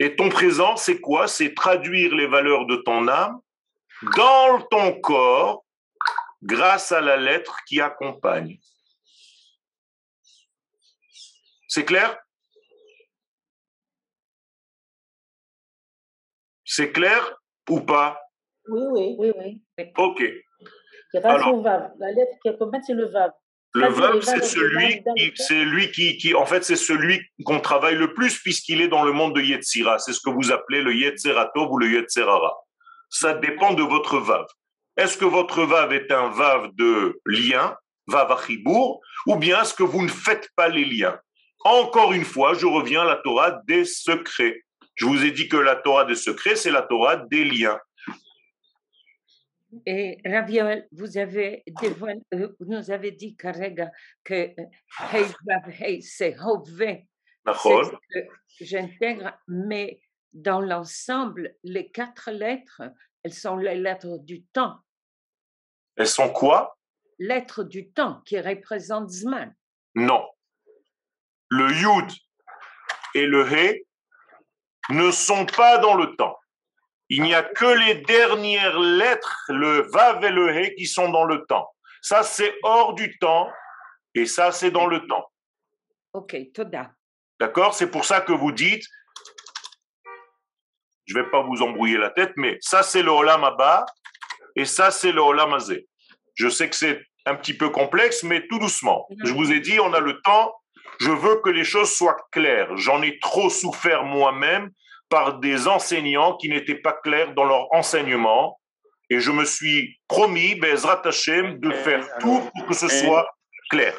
[0.00, 1.28] Et ton présent, c'est quoi?
[1.28, 3.38] C'est traduire les valeurs de ton âme
[4.16, 5.64] dans ton corps
[6.42, 8.58] grâce à la lettre qui accompagne.
[11.68, 12.16] C'est clair?
[16.76, 17.36] C'est clair
[17.70, 18.18] ou pas?
[18.66, 19.92] Oui, oui, oui, oui.
[19.96, 20.24] Ok.
[21.22, 23.30] Alors, La lettre qui accompagne, c'est le Vav.
[23.74, 27.94] Le Vav, c'est celui, qui, c'est lui qui, qui, en fait, c'est celui qu'on travaille
[27.94, 30.00] le plus puisqu'il est dans le monde de Yetzira.
[30.00, 32.56] C'est ce que vous appelez le Yetzeratov ou le Yetzerara.
[33.08, 34.44] Ça dépend de votre Vav.
[34.96, 37.76] Est-ce que votre Vav est un Vav de lien,
[38.08, 41.16] Vav Achibour, ou bien est-ce que vous ne faites pas les liens?
[41.64, 44.63] Encore une fois, je reviens à la Torah des secrets.
[44.94, 47.80] Je vous ai dit que la Torah des secrets, c'est la Torah des liens.
[49.86, 53.90] Et Raviol, vous avez euh, vous nous avez dit Karega
[54.22, 54.54] que
[55.80, 56.84] Hey c'est Hove.
[58.60, 60.00] J'intègre, mais
[60.32, 62.82] dans l'ensemble, les quatre lettres,
[63.24, 64.78] elles sont les lettres du temps.
[65.96, 66.78] Elles sont quoi?
[67.18, 69.54] Lettres du temps qui représentent Zman.
[69.94, 70.24] Non.
[71.48, 72.10] Le Yud
[73.14, 73.86] et le He
[74.90, 76.38] ne sont pas dans le temps.
[77.08, 81.24] Il n'y a que les dernières lettres, le vav et le he, qui sont dans
[81.24, 81.70] le temps.
[82.00, 83.50] Ça, c'est hors du temps
[84.14, 85.30] et ça, c'est dans le temps.
[86.12, 86.90] Ok, toda.
[87.40, 87.74] D'accord?
[87.74, 88.84] C'est pour ça que vous dites,
[91.06, 93.84] je ne vais pas vous embrouiller la tête, mais ça, c'est le Olam Abba
[94.56, 95.88] et ça, c'est le Olam Azé.
[96.34, 99.06] Je sais que c'est un petit peu complexe, mais tout doucement.
[99.24, 100.54] Je vous ai dit, on a le temps.
[101.00, 102.76] Je veux que les choses soient claires.
[102.76, 104.70] J'en ai trop souffert moi-même
[105.08, 108.60] par des enseignants qui n'étaient pas clairs dans leur enseignement.
[109.10, 113.28] Et je me suis promis, Bezrat Hashem, de faire tout pour que ce soit
[113.70, 113.94] clair.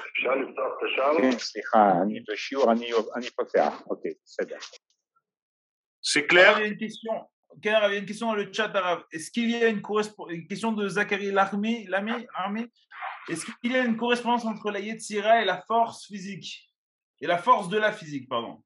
[6.02, 7.14] C'est clair Il y a une question.
[7.64, 9.04] il y a une question dans le chat arabe.
[9.12, 9.82] Est-ce qu'il y a une,
[10.30, 11.88] une question de Zachary l'armée
[13.30, 16.72] Est-ce qu'il y a une correspondance entre la Yetzira et la force physique?
[17.22, 18.64] Et la force de la physique, pardon.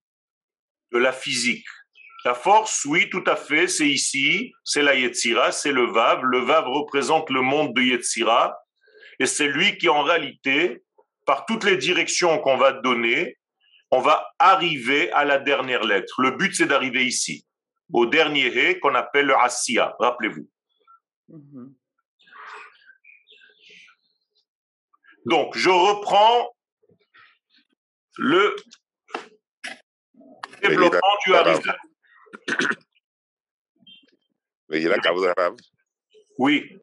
[0.91, 1.67] De la physique.
[2.25, 6.21] La force, oui, tout à fait, c'est ici, c'est la Yetzira, c'est le Vav.
[6.23, 8.57] Le Vav représente le monde de Yetzira,
[9.19, 10.83] et c'est lui qui, en réalité,
[11.25, 13.37] par toutes les directions qu'on va donner,
[13.91, 16.21] on va arriver à la dernière lettre.
[16.21, 17.45] Le but, c'est d'arriver ici,
[17.93, 20.49] au dernier He qu'on appelle le Asiya, rappelez-vous.
[21.29, 21.75] Mhm.
[25.25, 26.55] Donc, je reprends
[28.19, 28.55] le
[30.61, 31.77] développement du Harizal.
[36.37, 36.77] Oui.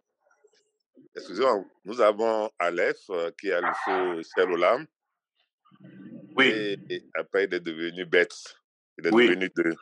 [1.14, 4.86] Excusez-moi, nous avons Aleph euh, qui a le feu Olam.
[6.36, 6.78] Oui.
[6.90, 8.34] Et, après, il est devenu bête.
[8.98, 9.28] Il est oui.
[9.28, 9.74] devenu deux.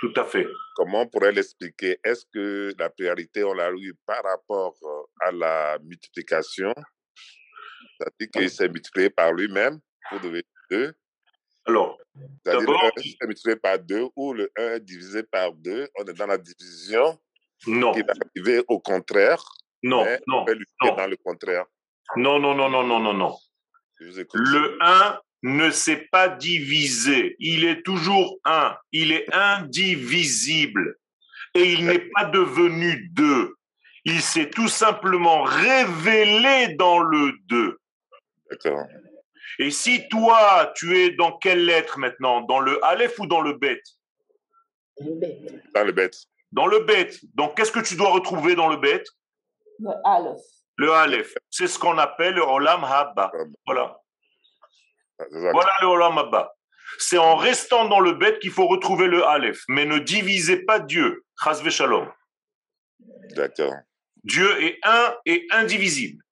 [0.00, 0.46] Tout à fait.
[0.76, 1.98] Comment on pourrait l'expliquer?
[2.04, 6.74] Est-ce que la priorité, on l'a eu par rapport euh, à la multiplication?
[7.98, 10.42] C'est-à-dire qu'il s'est multiplié par lui-même pour devenir
[10.74, 10.94] deux
[11.66, 11.98] alors,
[12.44, 15.88] c'est-à-dire le 1 est multiplié par 2 ou le 1 est divisé par 2.
[15.98, 17.18] On est dans la division
[17.66, 17.92] non.
[17.92, 19.42] qui va arriver au contraire.
[19.82, 20.44] Non, non,
[20.82, 20.94] non.
[20.96, 21.64] dans le contraire.
[22.16, 23.36] Non, non, non, non, non, non, non.
[24.00, 27.36] Le 1 ne s'est pas divisé.
[27.38, 28.76] Il est toujours 1.
[28.92, 30.98] Il est indivisible.
[31.54, 33.54] Et il n'est pas devenu 2.
[34.04, 37.78] Il s'est tout simplement révélé dans le 2.
[38.50, 38.86] D'accord.
[39.58, 42.40] Et si toi, tu es dans quelle lettre maintenant?
[42.42, 43.82] Dans le Aleph ou dans le Bet?
[45.00, 46.10] Dans le Bet.
[46.52, 47.10] Dans le Bet.
[47.34, 49.04] Donc, qu'est-ce que tu dois retrouver dans le Bet?
[49.78, 50.40] Le Aleph.
[50.76, 51.34] Le Aleph.
[51.50, 53.30] C'est ce qu'on appelle le Olam Haba.
[53.66, 54.00] Voilà.
[55.30, 56.54] Voilà le Olam Haba.
[56.98, 59.62] C'est en restant dans le Bet qu'il faut retrouver le Aleph.
[59.68, 61.24] Mais ne divisez pas Dieu.
[61.42, 62.10] Chazve Shalom.
[63.34, 63.74] D'accord.
[64.24, 66.23] Dieu est un et indivisible.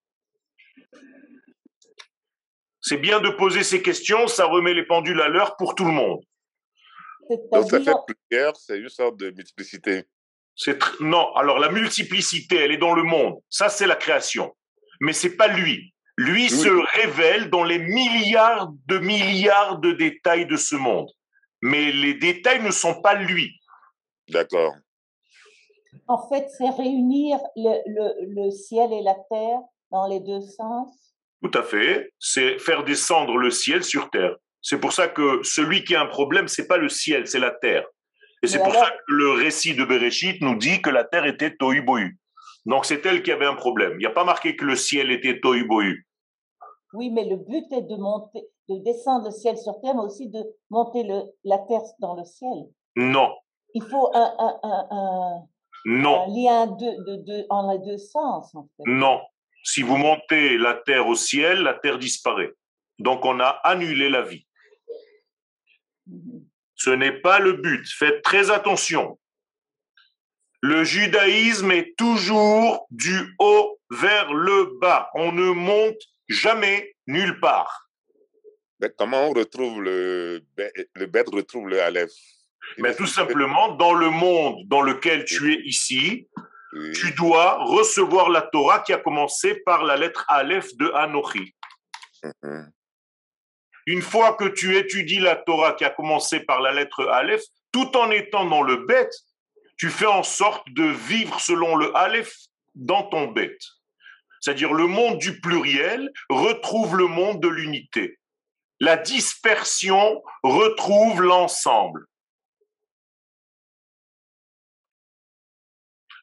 [2.82, 5.92] C'est bien de poser ces questions, ça remet les pendules à l'heure pour tout le
[5.92, 6.20] monde.
[7.30, 10.04] Donc ça fait plusieurs, c'est une sorte de multiplicité.
[11.00, 13.40] Non, alors la multiplicité, elle est dans le monde.
[13.48, 14.54] Ça, c'est la création.
[15.00, 15.94] Mais c'est pas lui.
[16.18, 16.68] Lui se
[16.98, 21.08] révèle dans les milliards de milliards de détails de ce monde.
[21.62, 23.58] Mais les détails ne sont pas lui.
[24.28, 24.74] D'accord.
[26.08, 31.11] En fait, c'est réunir le, le, le ciel et la terre dans les deux sens.
[31.42, 32.12] Tout à fait.
[32.18, 34.36] C'est faire descendre le ciel sur terre.
[34.60, 37.50] C'est pour ça que celui qui a un problème, c'est pas le ciel, c'est la
[37.50, 37.84] terre.
[38.44, 41.54] Et c'est pour ça que le récit de Bereshit nous dit que la terre était
[41.56, 42.18] tohu bohu.
[42.66, 43.92] Donc c'est elle qui avait un problème.
[43.94, 46.06] Il n'y a pas marqué que le ciel était tohu bohu.
[46.92, 50.28] Oui, mais le but est de monter, de descendre le ciel sur terre, mais aussi
[50.28, 52.66] de monter le, la terre dans le ciel.
[52.96, 53.32] Non.
[53.74, 55.42] Il faut un, un, un, un
[55.86, 56.26] non.
[56.26, 58.54] lien de, de, de, en les deux sens.
[58.54, 58.82] En fait.
[58.86, 59.20] Non.
[59.62, 62.52] Si vous montez la terre au ciel, la terre disparaît.
[62.98, 64.46] Donc on a annulé la vie.
[66.74, 67.86] Ce n'est pas le but.
[67.86, 69.18] Faites très attention.
[70.60, 75.10] Le judaïsme est toujours du haut vers le bas.
[75.14, 77.88] On ne monte jamais nulle part.
[78.80, 80.42] Mais comment on retrouve le,
[80.94, 82.12] le bête retrouve le Aleph
[82.78, 86.28] Mais tout simplement, dans le monde dans lequel tu es ici,
[86.94, 91.54] tu dois recevoir la Torah qui a commencé par la lettre Aleph de Anochi.
[92.42, 92.72] Mhm.
[93.86, 97.42] Une fois que tu étudies la Torah qui a commencé par la lettre Aleph,
[97.72, 99.14] tout en étant dans le bête,
[99.76, 102.32] tu fais en sorte de vivre selon le Aleph
[102.74, 103.62] dans ton bête.
[104.40, 108.18] C'est-à-dire le monde du pluriel retrouve le monde de l'unité.
[108.80, 112.06] La dispersion retrouve l'ensemble.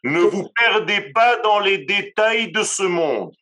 [0.04, 3.34] Ne vous perdez pas dans les détails de ce monde.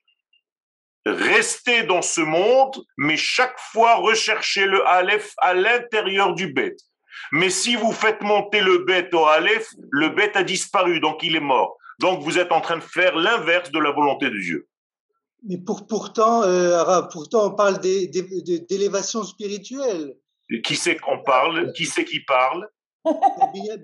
[1.06, 6.80] Restez dans ce monde, mais chaque fois recherchez le Aleph à l'intérieur du bête.
[7.32, 11.36] Mais si vous faites monter le bête au Aleph, le bête a disparu, donc il
[11.36, 11.78] est mort.
[12.00, 14.68] Donc vous êtes en train de faire l'inverse de la volonté de Dieu.
[15.48, 20.16] Mais pour, pourtant, euh, pourtant, on parle d'élévation spirituelle.
[20.64, 21.72] Qui c'est qu'on parle?
[21.74, 22.68] Qui c'est qui parle?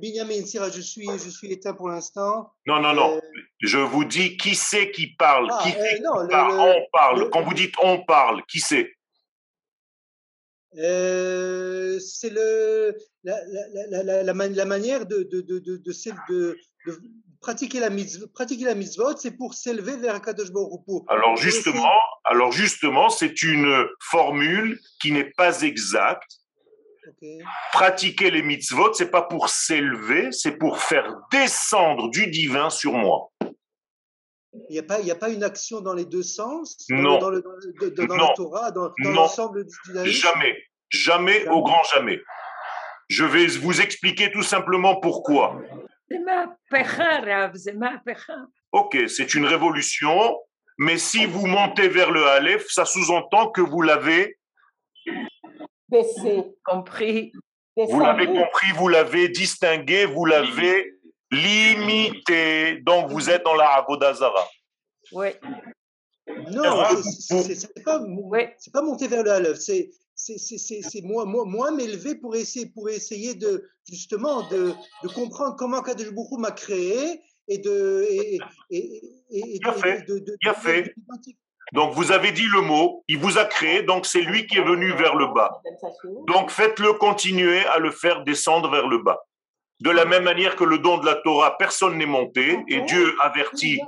[0.02, 2.54] Binyamin je suis, je suis éteint pour l'instant.
[2.66, 3.16] Non, non, non.
[3.16, 3.22] Euh,
[3.60, 5.50] je vous dis qui c'est qui parle.
[5.52, 7.30] Ah, qui euh, parle On parle.
[7.30, 8.92] Quand vous dites on parle, qui c'est?
[10.78, 13.38] Euh, c'est le la,
[13.92, 16.58] la, la, la, manière de, de, de, de, de,
[17.40, 21.92] pratiquer la mitzvot, pratiquer la mitzvot, c'est pour s'élever vers Kadosh Baruch Alors justement,
[22.24, 26.43] alors justement, c'est une formule qui n'est pas exacte.
[27.72, 33.32] Pratiquer les mitzvot, c'est pas pour s'élever, c'est pour faire descendre du divin sur moi.
[34.70, 36.78] Il n'y a, pas, il a pas une action dans les deux sens?
[36.90, 37.18] Non.
[37.18, 40.12] Dans, le, dans, la Torah, dans, l'ensemble du judaïsme?
[40.12, 40.64] Jamais.
[40.90, 42.22] Jamais, au grand jamais.
[43.10, 45.60] Je vais vous expliquer tout simplement pourquoi.
[48.72, 50.40] Ok, c'est une révolution,
[50.78, 54.38] mais si vous montez vers le Aleph, ça sous-entend que vous l'avez
[55.94, 57.32] baissé, compris.
[57.76, 61.00] Vous l'avez compris, vous l'avez distingué, vous l'avez
[61.32, 62.82] limité.
[62.82, 64.48] Donc vous êtes dans la Avodazara.
[65.12, 65.28] Oui.
[66.52, 66.86] Non,
[67.20, 72.68] c'est pas, pas monter vers le Aleph, c'est c'est moi, moi, moi m'élever pour essayer,
[72.68, 74.74] pour essayer de justement de,
[75.04, 78.40] de comprendre comment Kadesh m'a créé et de et,
[78.70, 80.08] et, et, Bien fait.
[80.08, 80.94] De, de, Bien fait.
[81.72, 84.64] Donc vous avez dit le mot, il vous a créé, donc c'est lui qui est
[84.64, 85.62] venu vers le bas.
[86.28, 89.20] Donc faites-le continuer à le faire descendre vers le bas.
[89.80, 93.16] De la même manière que le don de la Torah, personne n'est monté et Dieu
[93.22, 93.82] avertit.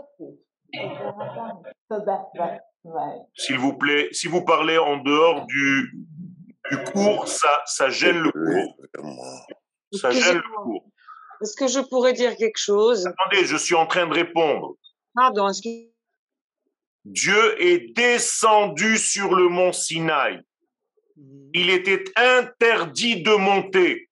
[3.36, 5.94] S'il vous plaît, si vous parlez en dehors du,
[6.72, 8.76] du cours, ça, ça gêne le cours.
[9.94, 10.86] Ça gêne le cours.
[11.42, 13.08] Est-ce que je pourrais dire quelque chose?
[13.08, 14.76] Attendez, je suis en train de répondre.
[15.14, 15.95] Pardon, est-ce que...
[17.06, 20.42] Dieu est descendu sur le mont Sinaï.
[21.16, 21.52] Mhm.
[21.54, 24.10] Il était interdit de monter.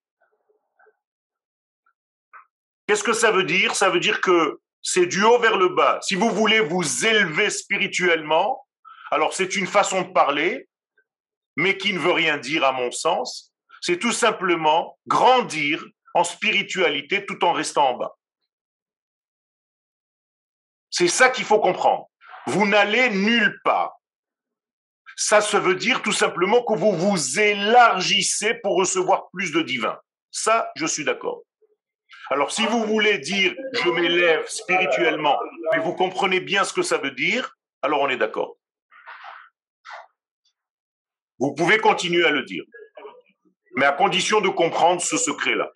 [2.87, 3.75] Qu'est-ce que ça veut dire?
[3.75, 5.99] Ça veut dire que c'est du haut vers le bas.
[6.03, 8.67] Si vous voulez vous élever spirituellement,
[9.09, 10.69] alors c'est une façon de parler,
[11.55, 13.53] mais qui ne veut rien dire à mon sens.
[13.81, 15.83] C'est tout simplement grandir
[16.13, 18.15] en spiritualité tout en restant en bas.
[20.91, 22.09] C'est ça qu'il faut comprendre.
[22.47, 23.99] Vous n'allez nulle part.
[25.15, 29.99] Ça, se veut dire tout simplement que vous vous élargissez pour recevoir plus de divin.
[30.31, 31.43] Ça, je suis d'accord.
[32.29, 35.37] Alors, si vous voulez dire je m'élève spirituellement,
[35.71, 38.57] mais vous comprenez bien ce que ça veut dire, alors on est d'accord.
[41.39, 42.63] Vous pouvez continuer à le dire,
[43.75, 45.71] mais à condition de comprendre ce secret-là.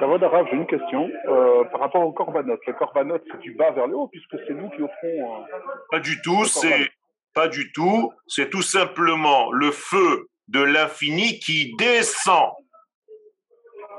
[0.00, 2.58] Arabe, j'ai une question euh, par rapport au korbanot.
[2.66, 5.42] Le korbanot, c'est du bas vers le haut puisque c'est nous qui offrons.
[5.42, 5.44] Euh,
[5.90, 6.90] pas du tout, c'est
[7.34, 8.12] pas du tout.
[8.26, 12.52] C'est tout simplement le feu de l'infini qui descend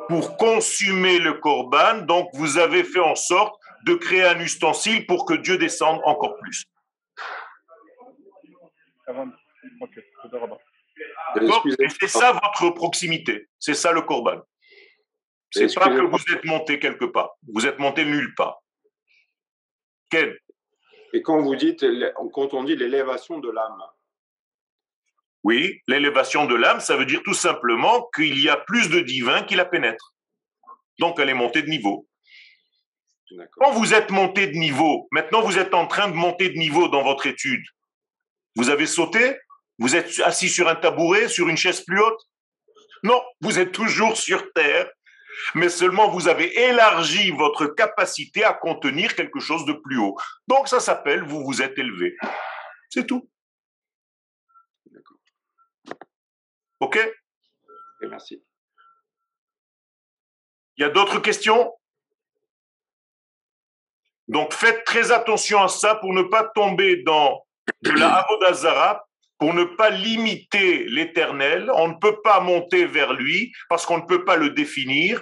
[0.07, 2.01] pour consumer le korban.
[2.03, 6.37] Donc, vous avez fait en sorte de créer un ustensile pour que Dieu descende encore
[6.37, 6.65] plus.
[11.99, 13.47] C'est ça votre proximité.
[13.59, 14.41] C'est ça le korban.
[15.55, 17.31] C'est pas que vous êtes monté quelque part.
[17.53, 18.61] Vous êtes monté nulle part.
[20.09, 20.37] Quel
[21.13, 21.85] Et quand vous dites,
[22.33, 23.81] quand on dit l'élévation de l'âme.
[25.43, 29.43] Oui, l'élévation de l'âme, ça veut dire tout simplement qu'il y a plus de divin
[29.43, 30.13] qui la pénètre.
[30.99, 32.05] Donc elle est montée de niveau.
[33.53, 36.89] Quand vous êtes monté de niveau, maintenant vous êtes en train de monter de niveau
[36.89, 37.63] dans votre étude.
[38.55, 39.37] Vous avez sauté?
[39.77, 42.21] Vous êtes assis sur un tabouret, sur une chaise plus haute?
[43.03, 44.89] Non, vous êtes toujours sur terre
[45.53, 50.17] mais seulement vous avez élargi votre capacité à contenir quelque chose de plus haut.
[50.47, 52.15] Donc ça s'appelle vous vous êtes élevé.
[52.89, 53.29] C'est tout.
[54.85, 55.17] D'accord.
[56.79, 56.99] OK?
[58.01, 58.43] Merci.
[60.77, 61.73] Il y a d'autres questions?
[64.27, 67.45] Donc faites très attention à ça pour ne pas tomber dans
[67.81, 69.07] de la Avodazara,
[69.37, 71.69] pour ne pas limiter l'éternel.
[71.75, 75.21] On ne peut pas monter vers lui parce qu'on ne peut pas le définir.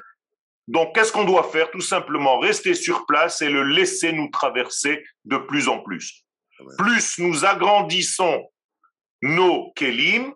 [0.68, 1.72] Donc, qu'est-ce qu'on doit faire?
[1.72, 6.26] Tout simplement rester sur place et le laisser nous traverser de plus en plus.
[6.78, 8.50] Plus nous agrandissons
[9.22, 10.34] nos kelim,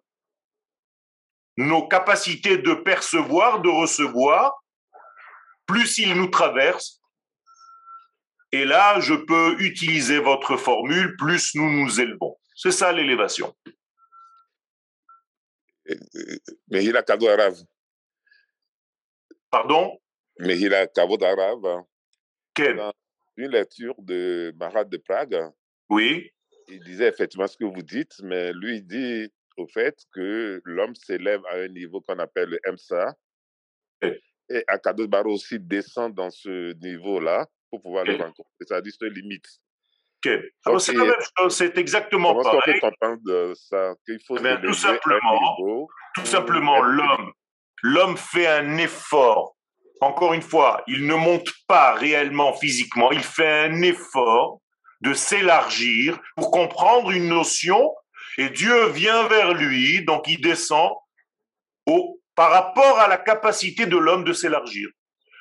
[1.57, 4.53] nos capacités de percevoir, de recevoir,
[5.65, 7.01] plus il nous traverse.
[8.51, 12.37] Et là, je peux utiliser votre formule, plus nous nous élevons.
[12.59, 13.55] C'est ça l'élévation.
[16.69, 17.53] Mais il a cadeau arabe.
[19.51, 19.99] Pardon?
[20.39, 21.85] Mais il a Kavod Arabe.
[22.53, 22.81] Quel?
[23.37, 25.51] Une lecture de Marat de Prague.
[25.89, 26.31] Oui.
[26.67, 31.45] Il disait effectivement ce que vous dites, mais lui, dit au fait que l'homme s'élève
[31.45, 33.15] à un niveau qu'on appelle le MSA.
[34.49, 38.51] Et Akadosh Baro aussi descend dans ce niveau-là pour pouvoir le rencontrer.
[38.59, 39.47] C'est-à-dire, se limite.
[40.65, 42.61] Alors, c'est la même chose, c'est exactement Comment pareil.
[42.67, 43.93] on peut comprendre de ça?
[44.27, 47.31] Faut Eh bien, se tout simplement, tout simplement, l'homme,
[47.83, 49.55] l'homme fait un effort.
[50.01, 54.59] Encore une fois, il ne monte pas réellement physiquement, il fait un effort
[55.01, 57.93] de s'élargir pour comprendre une notion
[58.37, 60.91] et Dieu vient vers lui, donc il descend
[61.87, 64.89] au, par rapport à la capacité de l'homme de s'élargir.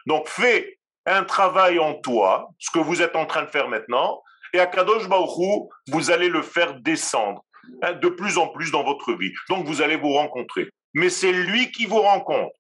[0.07, 4.23] Donc fais un travail en toi, ce que vous êtes en train de faire maintenant,
[4.57, 7.45] et à Kadosh Baruch Hu, vous allez le faire descendre
[7.83, 9.33] hein, de plus en plus dans votre vie.
[9.49, 10.71] Donc vous allez vous rencontrer.
[10.95, 12.55] Mais c'est lui qui vous rencontre.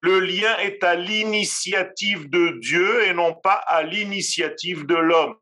[0.00, 5.34] Le lien est à l'initiative de Dieu et non pas à l'initiative de l'homme.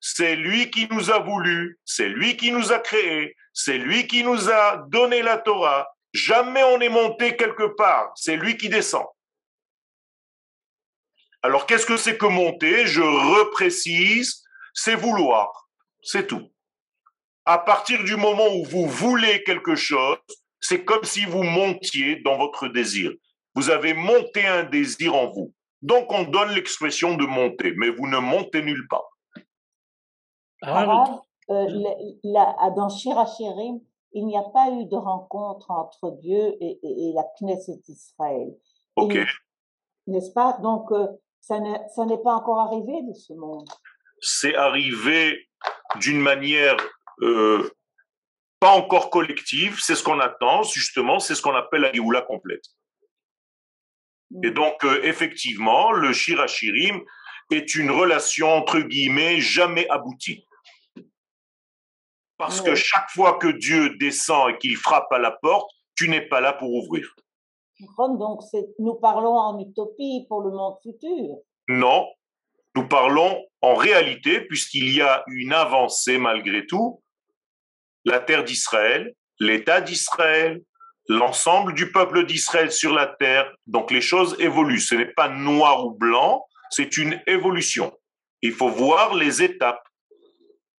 [0.00, 4.24] C'est lui qui nous a voulu, c'est lui qui nous a créés, c'est lui qui
[4.24, 5.86] nous a donné la Torah.
[6.12, 9.04] Jamais on est monté quelque part, c'est lui qui descend.
[11.42, 12.86] Alors qu'est-ce que c'est que monter?
[12.86, 14.39] Je reprécise,
[14.74, 15.68] c'est vouloir,
[16.02, 16.48] c'est tout.
[17.44, 20.18] À partir du moment où vous voulez quelque chose,
[20.60, 23.10] c'est comme si vous montiez dans votre désir.
[23.54, 25.52] Vous avez monté un désir en vous.
[25.82, 29.08] Donc on donne l'expression de monter, mais vous ne montez nulle part.
[30.62, 33.80] Arabe, euh, le- la- dans Shirachirim,
[34.12, 38.54] il n'y a pas eu de rencontre entre Dieu et, et- et la Knesset d'Israël.
[38.96, 39.16] Ok.
[40.06, 40.58] N'est-ce pas?
[40.62, 41.06] Donc, euh,
[41.40, 43.68] ça n'est ça n'est pas encore arrivé de ce monde.
[44.20, 45.48] C'est arrivé
[45.96, 46.76] d'une manière
[47.22, 47.70] euh,
[48.60, 52.64] pas encore collective, c'est ce qu'on attend, justement, c'est ce qu'on appelle la Géoula complète.
[54.42, 57.00] Et donc, euh, effectivement, le Shirachirim
[57.50, 60.46] est une relation, entre guillemets, jamais aboutie.
[62.36, 66.22] Parce que chaque fois que Dieu descend et qu'il frappe à la porte, tu n'es
[66.22, 67.14] pas là pour ouvrir.
[67.98, 68.40] Donc,
[68.78, 71.36] nous parlons en utopie pour le monde futur.
[71.68, 72.06] Non,
[72.80, 77.02] nous parlons en réalité, puisqu'il y a une avancée malgré tout,
[78.06, 80.62] la terre d'Israël, l'État d'Israël,
[81.08, 84.80] l'ensemble du peuple d'Israël sur la terre, donc les choses évoluent.
[84.80, 87.94] Ce n'est pas noir ou blanc, c'est une évolution.
[88.40, 89.86] Il faut voir les étapes,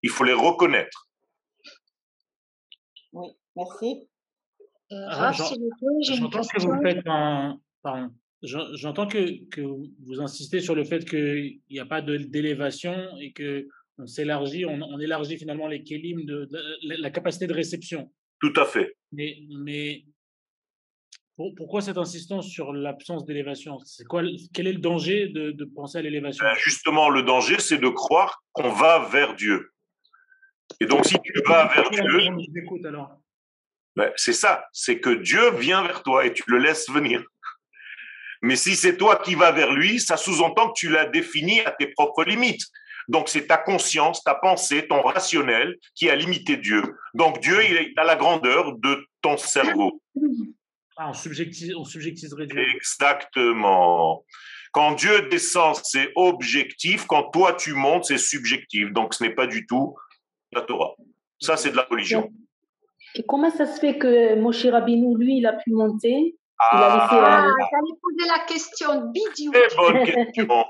[0.01, 1.07] il faut les reconnaître.
[3.13, 4.09] Oui, merci.
[4.91, 5.45] Ah, j'en-
[6.01, 7.59] J'entends que vous faites un.
[7.83, 8.09] Pardon.
[8.43, 13.31] J'en- J'entends que, que vous insistez sur le fait qu'il n'y a pas d'élévation et
[13.33, 13.67] que
[13.97, 18.11] on s'élargit, on, on élargit finalement les kélim de, de- la, la capacité de réception.
[18.39, 18.95] Tout à fait.
[19.11, 20.05] Mais, mais
[21.35, 23.77] pour- pourquoi cette insistance sur l'absence d'élévation?
[23.85, 24.23] C'est quoi
[24.53, 26.43] Quel est le danger de, de penser à l'élévation?
[26.43, 29.69] Ben, justement, le danger, c'est de croire qu'on va vers Dieu.
[30.79, 32.01] Et donc, si tu vas vers Dieu.
[33.95, 37.23] Ben, c'est ça, c'est que Dieu vient vers toi et tu le laisses venir.
[38.41, 41.71] Mais si c'est toi qui vas vers lui, ça sous-entend que tu l'as défini à
[41.71, 42.63] tes propres limites.
[43.07, 46.81] Donc c'est ta conscience, ta pensée, ton rationnel qui a limité Dieu.
[47.13, 50.01] Donc Dieu, il est à la grandeur de ton cerveau.
[50.97, 52.63] Ah, on, subjecti- on subjectiverait Dieu.
[52.75, 54.23] Exactement.
[54.71, 57.05] Quand Dieu descend, c'est objectif.
[57.05, 58.91] Quand toi, tu montes, c'est subjectif.
[58.93, 59.95] Donc ce n'est pas du tout
[60.53, 60.95] la Torah.
[61.39, 62.31] Ça, c'est de la religion.
[63.15, 66.35] Et comment ça se fait que Moshe Rabbeinu, lui, il a pu monter
[66.69, 69.11] Ah, j'allais poser la question.
[69.51, 70.65] Très bonne question.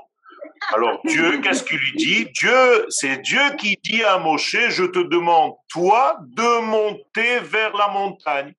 [0.72, 2.26] Alors Dieu, qu'est-ce qu'il lui dit?
[2.32, 7.88] Dieu, c'est Dieu qui dit à Moshe, je te demande, toi, de monter vers la
[7.88, 8.54] montagne.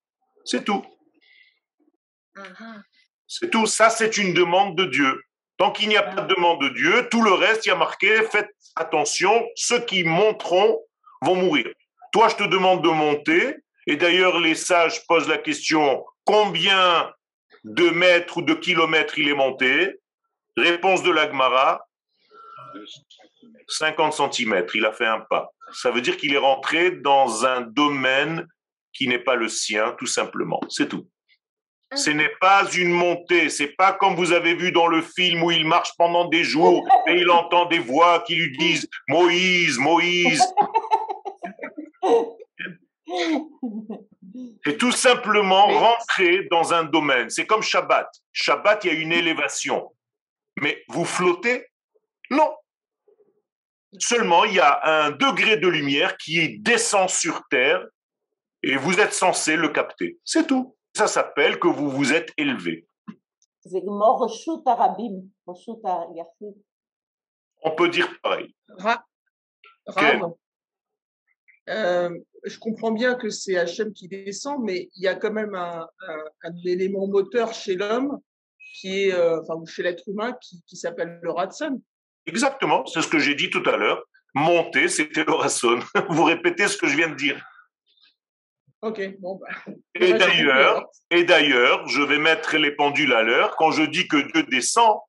[0.46, 0.84] C'est tout.
[3.28, 3.66] C'est tout.
[3.66, 5.22] Ça, c'est une demande de Dieu.
[5.58, 7.76] Tant qu'il n'y a pas de demande de Dieu, tout le reste, il y a
[7.76, 10.80] marqué, faites attention, ceux qui monteront
[11.22, 11.68] vont mourir.
[12.12, 13.56] Toi, je te demande de monter.
[13.88, 17.12] Et d'ailleurs, les sages posent la question, combien
[17.64, 20.00] de mètres ou de kilomètres il est monté
[20.56, 21.88] Réponse de l'Agmara,
[23.68, 25.52] 50 centimètres, il a fait un pas.
[25.72, 28.48] Ça veut dire qu'il est rentré dans un domaine
[28.94, 30.60] qui n'est pas le sien, tout simplement.
[30.70, 31.08] C'est tout.
[31.96, 35.52] Ce n'est pas une montée, c'est pas comme vous avez vu dans le film où
[35.52, 40.44] il marche pendant des jours et il entend des voix qui lui disent Moïse, Moïse.
[44.66, 47.30] C'est tout simplement rentrer dans un domaine.
[47.30, 48.10] C'est comme Shabbat.
[48.32, 49.94] Shabbat, il y a une élévation.
[50.60, 51.68] Mais vous flottez?
[52.30, 52.56] Non.
[54.00, 57.86] Seulement, il y a un degré de lumière qui descend sur Terre
[58.64, 60.20] et vous êtes censé le capter.
[60.24, 60.76] C'est tout.
[60.96, 62.88] Ça s'appelle que vous vous êtes élevé.
[67.62, 68.54] On peut dire pareil.
[71.70, 72.10] Euh,
[72.44, 75.88] je comprends bien que c'est Hachem qui descend, mais il y a quand même un,
[76.66, 78.20] élément moteur chez l'homme,
[78.76, 81.82] qui est, euh, enfin, chez l'être humain, qui, s'appelle le ratson.
[82.26, 84.04] Exactement, c'est ce que j'ai dit tout à l'heure.
[84.34, 85.80] Monter, c'était le ratson.
[86.10, 87.44] Vous répétez ce que je viens de dire.
[88.82, 89.40] Ok, bon.
[89.40, 93.56] Bah, et d'ailleurs, et d'ailleurs, je vais mettre les pendules à l'heure.
[93.56, 95.00] Quand je dis que Dieu descend,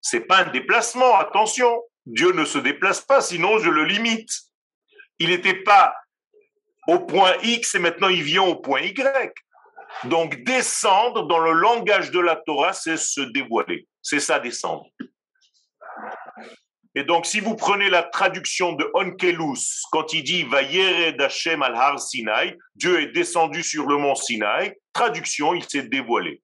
[0.00, 1.16] c'est pas un déplacement.
[1.16, 4.45] Attention, Dieu ne se déplace pas, sinon je le limite.
[5.18, 5.94] Il n'était pas
[6.86, 9.32] au point X et maintenant il vient au point Y.
[10.04, 13.86] Donc descendre dans le langage de la Torah, c'est se dévoiler.
[14.02, 14.86] C'est ça descendre.
[16.98, 21.74] Et donc, si vous prenez la traduction de Onkelus, quand il dit Vayered Hashem al
[21.74, 26.40] Har Sinai, Dieu est descendu sur le mont Sinai, traduction, il s'est dévoilé.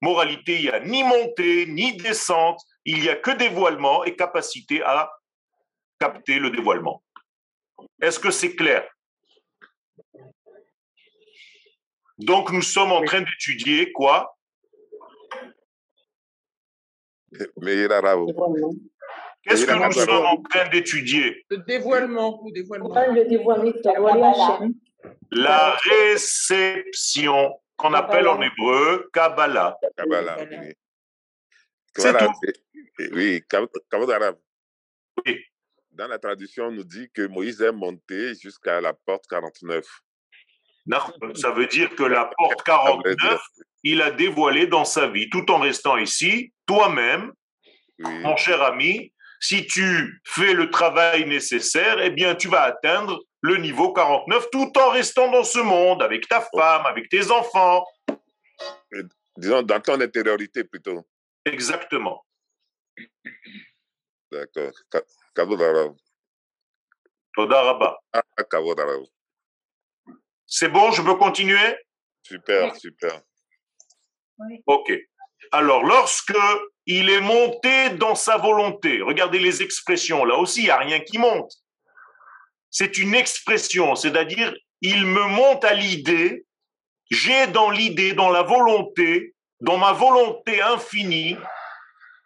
[0.00, 4.82] Moralité, il n'y a ni montée, ni descente, il n'y a que dévoilement et capacité
[4.82, 5.10] à
[5.98, 7.02] capter le dévoilement.
[8.00, 8.88] Est-ce que c'est clair?
[12.18, 14.36] Donc, nous sommes en train d'étudier quoi?
[17.60, 17.86] Mais
[19.42, 21.44] Qu'est-ce que nous sommes en train d'étudier?
[21.48, 22.42] Le dévoilement.
[22.44, 22.92] Le dévoilement.
[25.30, 29.78] La réception, qu'on appelle en hébreu Kabbalah.
[29.96, 30.74] Kabbalah, oui.
[31.96, 32.32] C'est tout.
[33.12, 33.42] Oui,
[33.90, 34.32] Kabbalah.
[35.24, 35.44] Oui.
[36.00, 39.84] Dans la tradition, on nous dit que Moïse est monté jusqu'à la porte 49.
[41.34, 43.38] Ça veut dire que la porte 49,
[43.82, 47.34] il a dévoilé dans sa vie, tout en restant ici, toi-même,
[47.98, 53.58] mon cher ami, si tu fais le travail nécessaire, eh bien, tu vas atteindre le
[53.58, 57.84] niveau 49 tout en restant dans ce monde, avec ta femme, avec tes enfants.
[59.36, 61.06] Disons, dans ton intériorité plutôt.
[61.44, 62.24] Exactement.
[64.32, 64.72] D'accord.
[68.12, 68.22] Ah,
[70.46, 71.76] C'est bon, je peux continuer?
[72.22, 73.22] Super, super.
[74.66, 74.92] Ok.
[75.52, 76.36] Alors, lorsque
[76.86, 81.00] il est monté dans sa volonté, regardez les expressions, là aussi, il n'y a rien
[81.00, 81.52] qui monte.
[82.70, 86.46] C'est une expression, c'est-à-dire, il me monte à l'idée,
[87.10, 91.36] j'ai dans l'idée, dans la volonté, dans ma volonté infinie,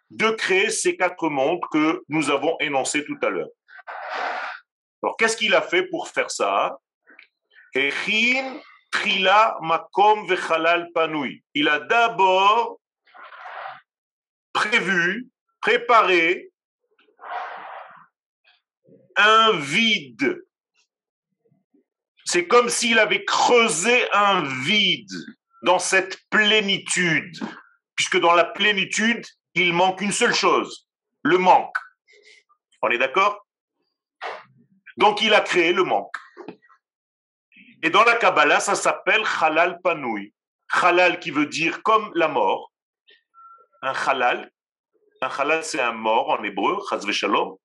[0.09, 3.49] de créer ces quatre mondes que nous avons énoncés tout à l'heure.
[5.01, 6.77] Alors, qu'est-ce qu'il a fait pour faire ça?
[9.61, 10.25] Makom
[11.53, 12.79] Il a d'abord
[14.53, 15.27] prévu,
[15.61, 16.49] préparé
[19.17, 20.43] un vide.
[22.25, 25.11] C'est comme s'il avait creusé un vide
[25.63, 27.37] dans cette plénitude,
[27.95, 29.25] puisque dans la plénitude,
[29.55, 30.87] il manque une seule chose,
[31.23, 31.77] le manque.
[32.81, 33.47] On est d'accord?
[34.97, 36.15] Donc il a créé le manque.
[37.81, 40.33] Et dans la Kabbalah, ça s'appelle halal panoui.
[40.71, 42.71] Halal qui veut dire comme la mort,
[43.81, 44.51] un halal.
[45.21, 47.55] Un halal, c'est un mort en hébreu, chazve shalom.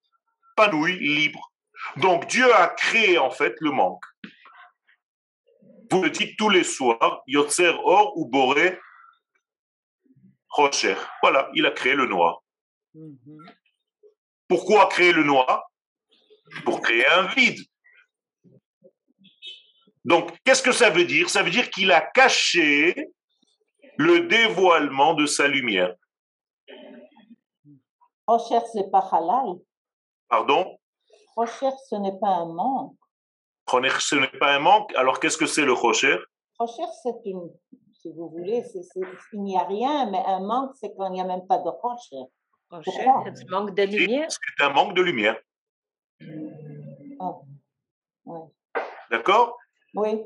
[0.57, 1.53] Panoui, libre.
[1.97, 4.05] Donc Dieu a créé en fait le manque.
[5.91, 8.79] Vous le dites tous les soirs, Yotzer Or ou Boré
[10.51, 10.97] Rocher.
[11.23, 12.43] Voilà, il a créé le noir.
[14.49, 15.71] Pourquoi créer le noir?
[16.65, 17.61] Pour créer un vide.
[20.05, 21.31] Donc, qu'est-ce que ça veut dire?
[21.31, 23.11] Ça veut dire qu'il a caché
[23.97, 25.95] le dévoilement de sa lumière.
[28.27, 29.57] Rocher, ce n'est pas halal.
[30.29, 30.79] Pardon?
[31.37, 32.97] Rocher, ce n'est pas un manque.
[33.69, 34.93] Ce n'est pas un manque.
[34.97, 36.19] Alors, qu'est-ce que c'est le rocher?
[36.59, 37.53] Rocher, c'est une,
[38.01, 38.63] si vous voulez,
[39.33, 41.69] il n'y a rien, mais un manque, c'est quand il n'y a même pas de
[41.69, 42.17] rocher.
[42.85, 44.29] C'est un manque de lumière.
[44.31, 45.37] C'est un manque de lumière.
[47.19, 47.45] Oh.
[48.25, 48.41] Ouais.
[49.11, 49.59] D'accord?
[49.95, 50.23] Oui.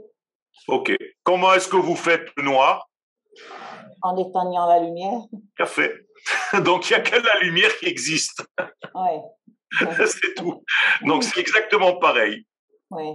[0.68, 0.92] Ok.
[1.22, 2.88] Comment est-ce que vous faites le noir
[4.02, 5.20] En éteignant la lumière.
[5.56, 5.90] Café.
[6.64, 8.46] Donc, il n'y a que la lumière qui existe.
[8.96, 9.18] Oui.
[10.06, 10.62] c'est tout.
[11.02, 12.46] Donc, c'est exactement pareil.
[12.90, 13.06] Oui.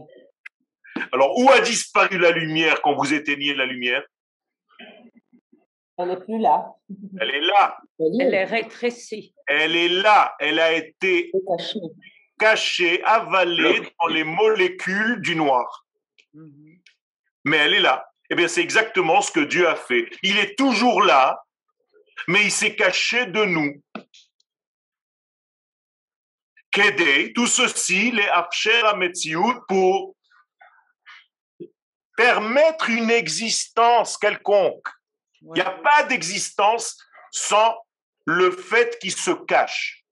[1.14, 4.03] Alors, où a disparu la lumière quand vous éteignez la lumière?
[6.00, 6.76] Elle n'est plus là.
[7.20, 7.78] Elle est là.
[8.00, 9.36] Elle est rétrécie.
[9.47, 10.34] Elle est là.
[10.39, 11.30] Elle a été
[12.39, 15.86] cachée, avalée dans les molécules du noir.
[16.34, 16.80] Mhm.
[17.43, 18.10] Mais elle est là.
[18.30, 20.10] Eh bien, c'est exactement ce que Dieu a fait.
[20.24, 21.43] Il est toujours là,
[22.30, 23.84] mais il s'est caché de nous.
[26.72, 28.84] Kédé, tout ceci, les afsher
[29.68, 30.16] pour
[32.16, 34.88] permettre une existence quelconque.
[35.42, 36.98] Il n'y a pas d'existence
[37.32, 37.76] sans
[38.26, 40.06] le fait qu'il se cache.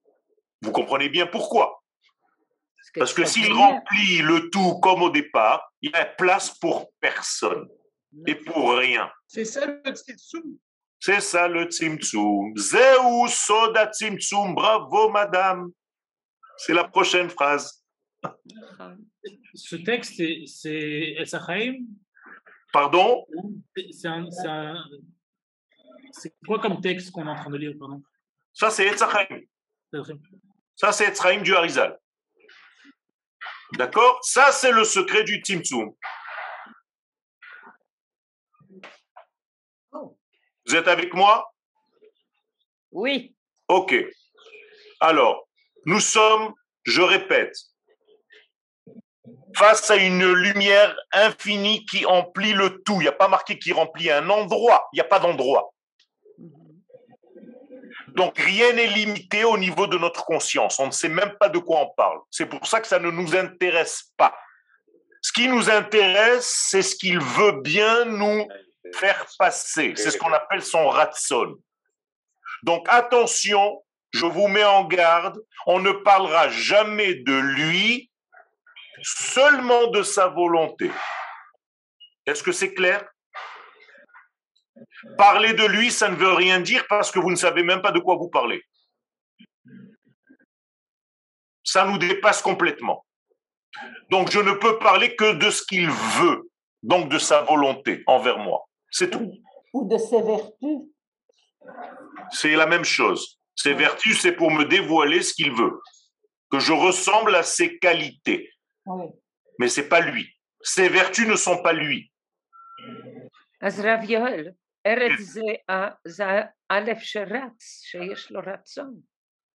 [0.61, 1.83] Vous comprenez bien pourquoi
[2.95, 7.67] Parce que s'il remplit le tout comme au départ, il n'y a place pour personne
[8.25, 9.11] et pour rien.
[9.27, 10.57] C'est ça le tzimtzum.
[10.99, 12.57] C'est ça le tzimtzum.
[12.57, 14.55] Zeu soda tzimtzum.
[14.55, 15.71] Bravo, madame.
[16.57, 17.83] C'est la prochaine phrase.
[19.53, 20.15] Ce texte,
[20.47, 21.27] c'est El
[22.73, 23.25] Pardon?
[23.91, 24.07] C'est
[26.45, 28.01] quoi comme texte qu'on est en train de lire pardon?
[28.53, 29.41] Ça, c'est Etzachaim.
[30.75, 31.97] Ça, c'est Etzachaim du Harizal.
[33.73, 34.19] D'accord?
[34.23, 35.93] Ça, c'est le secret du Tzimtzum.
[40.65, 41.53] Vous êtes avec moi?
[42.91, 43.35] Oui.
[43.67, 43.95] Ok.
[44.99, 45.47] Alors,
[45.85, 46.53] nous sommes,
[46.83, 47.55] je répète,
[49.55, 52.95] face à une lumière infinie qui emplit le tout.
[52.95, 54.87] Il n'y a pas marqué qui remplit un endroit.
[54.93, 55.73] Il n'y a pas d'endroit.
[58.17, 60.79] Donc rien n'est limité au niveau de notre conscience.
[60.79, 62.17] On ne sait même pas de quoi on parle.
[62.31, 64.35] C'est pour ça que ça ne nous intéresse pas.
[65.21, 68.47] Ce qui nous intéresse, c'est ce qu'il veut bien nous
[68.95, 69.93] faire passer.
[69.95, 71.57] C'est ce qu'on appelle son ratson.
[72.63, 78.09] Donc attention, je vous mets en garde, on ne parlera jamais de lui,
[79.03, 80.89] seulement de sa volonté.
[82.25, 83.07] Est-ce que c'est clair?
[85.17, 87.91] Parler de lui, ça ne veut rien dire parce que vous ne savez même pas
[87.91, 88.63] de quoi vous parlez.
[91.63, 93.05] Ça nous dépasse complètement.
[94.09, 96.49] Donc je ne peux parler que de ce qu'il veut,
[96.81, 98.65] donc de sa volonté envers moi.
[98.89, 99.31] C'est tout.
[99.73, 100.79] Ou de ses vertus.
[102.31, 103.39] C'est la même chose.
[103.55, 105.81] Ses vertus, c'est pour me dévoiler ce qu'il veut.
[106.49, 108.49] Que je ressemble à ses qualités.
[108.85, 109.07] Oui.
[109.59, 110.33] Mais c'est pas lui.
[110.61, 112.11] Ses vertus ne sont pas lui.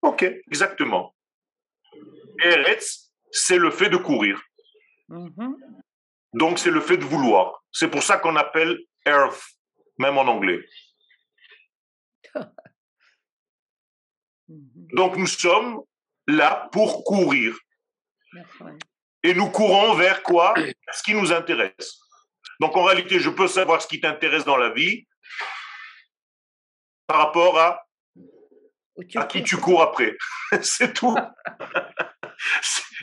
[0.02, 1.16] Ok, exactement.
[2.44, 4.42] Eretz, c'est le fait de courir.
[6.34, 7.64] Donc c'est le fait de vouloir.
[7.72, 9.44] C'est pour ça qu'on appelle earth,
[9.98, 10.66] même en anglais.
[14.48, 15.82] Donc nous sommes
[16.28, 17.58] là pour courir.
[19.24, 20.54] Et nous courons vers quoi?
[20.92, 22.00] Ce qui nous intéresse.
[22.60, 25.06] Donc en réalité, je peux savoir ce qui t'intéresse dans la vie
[27.08, 27.86] par rapport à,
[29.16, 30.16] à qui tu cours après.
[30.62, 31.16] C'est tout.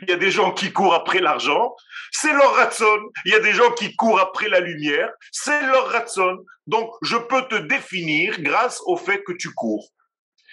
[0.03, 1.75] Il y a des gens qui courent après l'argent,
[2.13, 2.99] c'est leur ratson.
[3.25, 6.45] Il y a des gens qui courent après la lumière, c'est leur ratson.
[6.67, 9.89] Donc, je peux te définir grâce au fait que tu cours.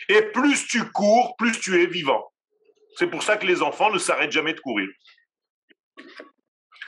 [0.09, 2.31] Et plus tu cours, plus tu es vivant.
[2.97, 4.89] C'est pour ça que les enfants ne s'arrêtent jamais de courir.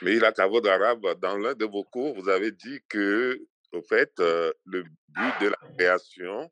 [0.02, 3.40] Mais il a d'arabe, dans l'un de vos cours, vous avez dit que,
[3.72, 6.50] au fait, euh, le but de la création,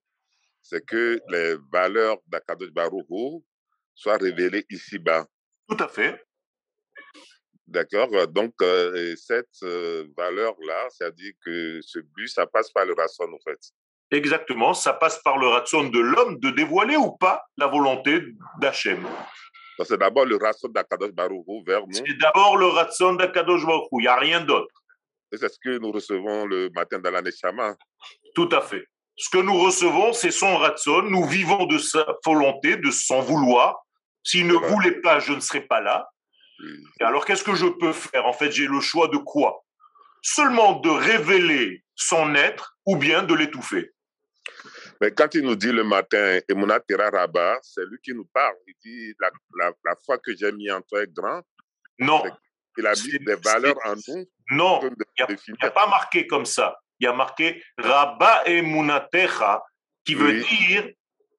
[0.63, 3.07] c'est que les valeurs d'Akadosh Baruch
[3.95, 5.27] soient révélées ici-bas.
[5.69, 6.25] Tout à fait.
[7.67, 8.09] D'accord.
[8.29, 13.39] Donc, euh, cette euh, valeur-là, c'est-à-dire que ce but, ça passe par le ratson, en
[13.39, 13.59] fait.
[14.11, 14.75] Exactement.
[14.75, 18.21] Ça passe par le ratson de l'homme de dévoiler ou pas la volonté
[18.61, 19.07] d'Hachem.
[19.83, 21.95] C'est d'abord le ratson d'Akadosh Baruch vers nous.
[21.95, 24.84] C'est d'abord le ratson d'Akadosh Baruch Il n'y a rien d'autre.
[25.35, 27.75] Et c'est ce que nous recevons le matin dans la Neshama.
[28.37, 28.87] Tout à fait.
[29.17, 31.03] Ce que nous recevons, c'est son ratson.
[31.03, 33.85] Nous vivons de sa volonté, de son vouloir.
[34.23, 36.09] S'il ne voulait pas, je ne serais pas là.
[37.01, 38.27] alors, qu'est-ce que je peux faire?
[38.27, 39.65] En fait, j'ai le choix de quoi?
[40.23, 43.91] Seulement de révéler son être ou bien de l'étouffer.
[45.01, 46.39] Mais quand il nous dit le matin,
[47.13, 48.55] Rabba, c'est lui qui nous parle.
[48.69, 51.43] Il dit la, la, foi que j'ai mis en toi est grande.
[51.99, 52.23] Non.
[52.77, 54.27] Il a mis des valeurs en nous.
[54.51, 56.79] Non, il n'y a, pas marqué comme ça.
[56.99, 59.63] Il y a marqué Rabba Emunatecha,
[60.05, 60.91] qui veut dire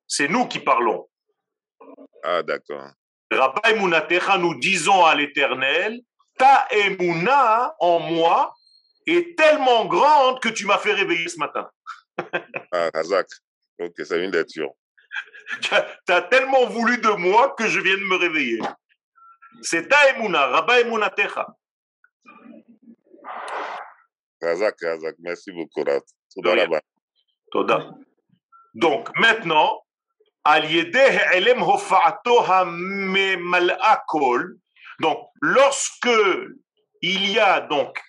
[0.08, 1.08] c'est nous qui parlons.
[2.24, 2.90] Ah, d'accord.
[3.32, 6.02] Rabba Emunatecha, nous disons à l'Éternel,
[6.38, 8.54] ta Emuna en moi
[9.06, 11.70] est tellement grande que tu m'as fait réveiller ce matin.
[12.72, 13.28] ah, Razak.
[13.80, 14.72] Ok, c'est une lecture.
[15.62, 15.74] tu
[16.14, 18.60] as tellement voulu de moi que je viens de me réveiller.
[19.62, 21.48] C'est ta Emuna, Rabba Emunatecha.
[24.42, 26.02] Razak, Razak, merci beaucoup, Rat.
[27.52, 27.92] Toda.
[28.74, 29.86] Donc, maintenant,
[35.00, 36.10] donc, lorsque
[37.02, 38.00] il y a donc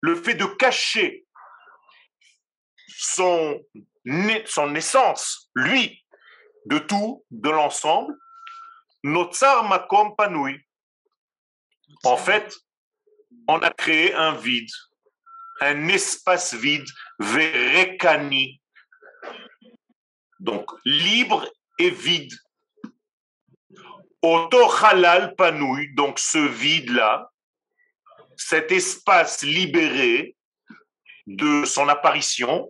[0.00, 1.26] le fait de cacher
[2.88, 3.60] son,
[4.46, 6.02] son essence, lui,
[6.64, 8.16] de tout, de l'ensemble,
[9.12, 10.60] Notsar Makom Panui.
[12.04, 12.54] En fait,
[13.48, 14.70] on a créé un vide,
[15.60, 16.86] un espace vide,
[17.18, 18.60] Verekani,
[20.40, 22.32] Donc, libre et vide.
[24.20, 27.30] Oto halal panouille, donc ce vide-là,
[28.36, 30.36] cet espace libéré
[31.26, 32.68] de son apparition,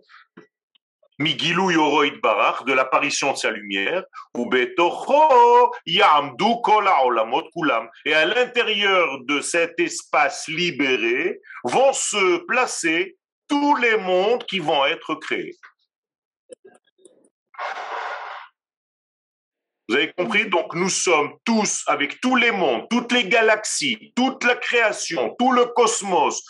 [1.19, 4.03] Migilou Yoroid Barach, de l'apparition de sa lumière,
[4.35, 4.49] ou
[5.85, 7.89] Yamdu Kola Olamot Kulam.
[8.05, 13.17] Et à l'intérieur de cet espace libéré vont se placer
[13.49, 15.57] tous les mondes qui vont être créés.
[19.89, 20.47] Vous avez compris?
[20.47, 25.51] Donc nous sommes tous, avec tous les mondes, toutes les galaxies, toute la création, tout
[25.51, 26.41] le cosmos,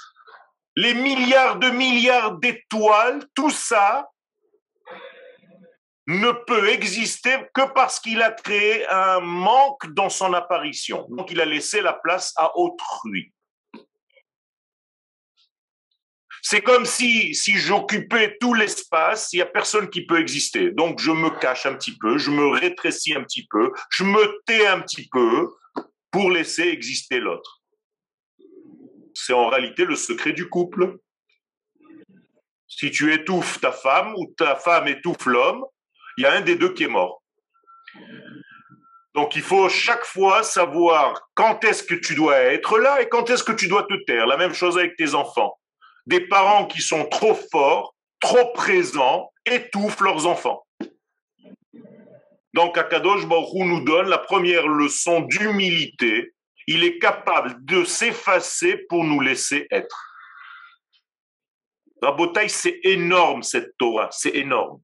[0.76, 4.08] les milliards de milliards d'étoiles, tout ça
[6.10, 11.06] ne peut exister que parce qu'il a créé un manque dans son apparition.
[11.12, 13.32] Donc il a laissé la place à autrui.
[16.42, 20.72] C'est comme si, si j'occupais tout l'espace, il n'y a personne qui peut exister.
[20.72, 24.42] Donc je me cache un petit peu, je me rétrécis un petit peu, je me
[24.48, 25.48] tais un petit peu
[26.10, 27.62] pour laisser exister l'autre.
[29.14, 30.98] C'est en réalité le secret du couple.
[32.68, 35.66] Si tu étouffes ta femme ou ta femme étouffe l'homme,
[36.20, 37.24] il y a un des deux qui est mort.
[39.16, 43.30] Donc il faut chaque fois savoir quand est-ce que tu dois être là et quand
[43.30, 44.28] est-ce que tu dois te taire.
[44.28, 45.58] La même chose avec tes enfants
[46.08, 50.66] des parents qui sont trop forts, trop présents, étouffent leurs enfants.
[52.54, 56.34] Donc Akadosh Baruch nous donne la première leçon d'humilité.
[56.68, 60.04] Il est capable de s'effacer pour nous laisser être.
[62.02, 64.82] Rabotaï, c'est énorme cette Torah, c'est énorme.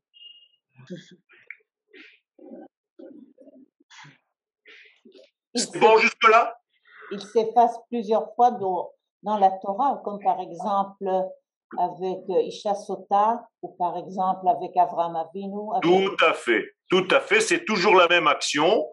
[5.55, 6.57] C'est bon jusque-là?
[7.11, 8.91] Il s'efface plusieurs fois dans,
[9.23, 11.07] dans la Torah, comme par exemple
[11.77, 15.69] avec Isha Sota ou par exemple avec Avram Avinu.
[15.81, 17.41] Tout à fait, tout à fait.
[17.41, 18.85] C'est toujours la même action.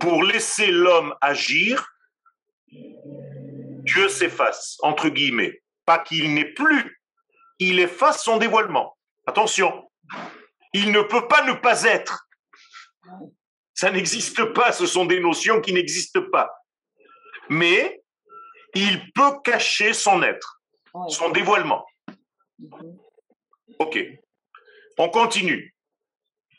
[0.00, 1.86] Pour laisser l'homme agir,
[2.70, 5.62] Dieu s'efface, entre guillemets.
[5.84, 7.02] Pas qu'il n'est plus,
[7.58, 8.96] il efface son dévoilement.
[9.26, 9.90] Attention,
[10.72, 12.26] il ne peut pas ne pas être.
[13.74, 16.50] Ça n'existe pas, ce sont des notions qui n'existent pas.
[17.48, 18.02] Mais
[18.74, 20.62] il peut cacher son être,
[21.08, 21.84] son dévoilement.
[23.78, 23.98] Ok.
[24.98, 25.74] On continue.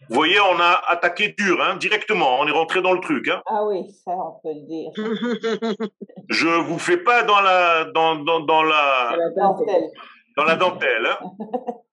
[0.09, 2.39] Vous voyez, on a attaqué dur, hein, directement.
[2.39, 3.28] On est rentré dans le truc.
[3.28, 3.41] Hein.
[3.47, 4.91] Ah oui, ça, on peut le dire.
[6.30, 9.89] Je vous fais pas dans la dans, dans, la, dentelle.
[10.38, 11.07] Dans la dentelle.
[11.07, 11.20] Hein.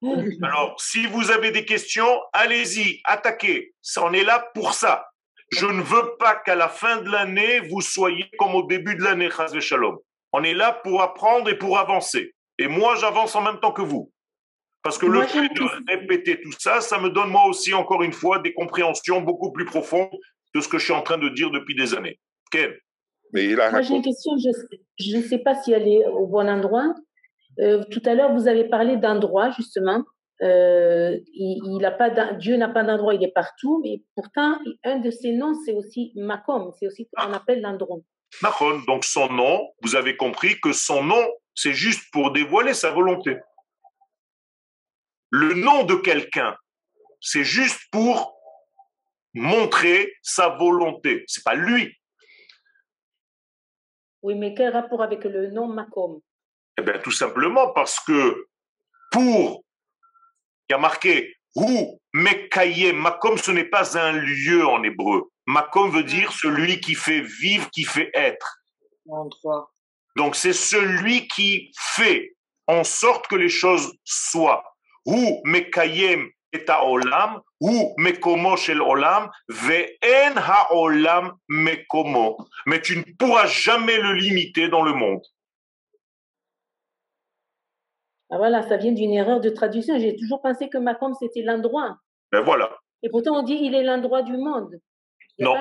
[0.42, 3.74] Alors, si vous avez des questions, allez-y, attaquez.
[3.98, 5.11] On est là pour ça.
[5.52, 9.02] Je ne veux pas qu'à la fin de l'année, vous soyez comme au début de
[9.02, 9.28] l'année,
[9.60, 9.98] Shalom.
[10.32, 12.34] On est là pour apprendre et pour avancer.
[12.58, 14.10] Et moi, j'avance en même temps que vous.
[14.82, 18.14] Parce que le fait de répéter tout ça, ça me donne moi aussi, encore une
[18.14, 20.08] fois, des compréhensions beaucoup plus profondes
[20.54, 22.18] de ce que je suis en train de dire depuis des années.
[22.50, 22.80] Quel
[23.34, 26.26] Mais il a Moi, j'ai une question, je ne sais pas si elle est au
[26.26, 26.94] bon endroit.
[27.60, 30.02] Euh, tout à l'heure, vous avez parlé d'endroit, justement.
[30.42, 35.10] Euh, il, a pas Dieu n'a pas d'endroit, il est partout, mais pourtant, un de
[35.10, 37.98] ses noms, c'est aussi Makom, c'est aussi, on appelle l'endroit.
[38.86, 41.24] Donc son nom, vous avez compris que son nom,
[41.54, 43.36] c'est juste pour dévoiler sa volonté.
[45.30, 46.56] Le nom de quelqu'un,
[47.20, 48.36] c'est juste pour
[49.34, 51.24] montrer sa volonté.
[51.26, 51.94] C'est pas lui.
[54.22, 56.20] Oui, mais quel rapport avec le nom Makom
[56.78, 58.46] Eh bien, tout simplement parce que
[59.10, 59.64] pour,
[60.72, 65.30] il y a marqué ou Mekayem, Makom, ce n'est pas un lieu en hébreu.
[65.46, 68.62] Makom veut dire celui qui fait vivre, qui fait être.
[70.16, 72.34] Donc c'est celui qui fait
[72.66, 74.64] en sorte que les choses soient.
[75.04, 82.38] Ou Mekayem et olam, ou Mekomo shel olam, ve'en ha'olam Mekomo.
[82.64, 85.22] Mais tu ne pourras jamais le limiter dans le monde.
[88.32, 89.98] Ah voilà, ça vient d'une erreur de traduction.
[89.98, 91.98] J'ai toujours pensé que Makom c'était l'endroit.
[92.32, 92.74] Ben voilà.
[93.02, 94.80] Et pourtant on dit il est l'endroit du monde.
[95.38, 95.54] Non,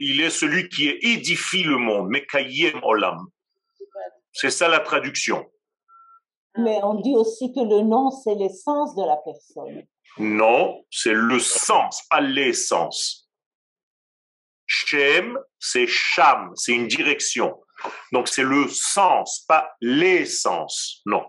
[0.00, 3.26] il, est, celui qui édifie le monde, Mekayem Olam.
[4.32, 5.44] C'est ça la traduction.
[6.58, 9.86] Mais on dit aussi que le nom, c'est l'essence de la personne.
[10.18, 13.28] Non, c'est le sens, pas l'essence.
[14.66, 17.56] Shem, c'est Sham, c'est une direction.
[18.12, 21.02] Donc c'est le sens, pas l'essence.
[21.06, 21.24] Non.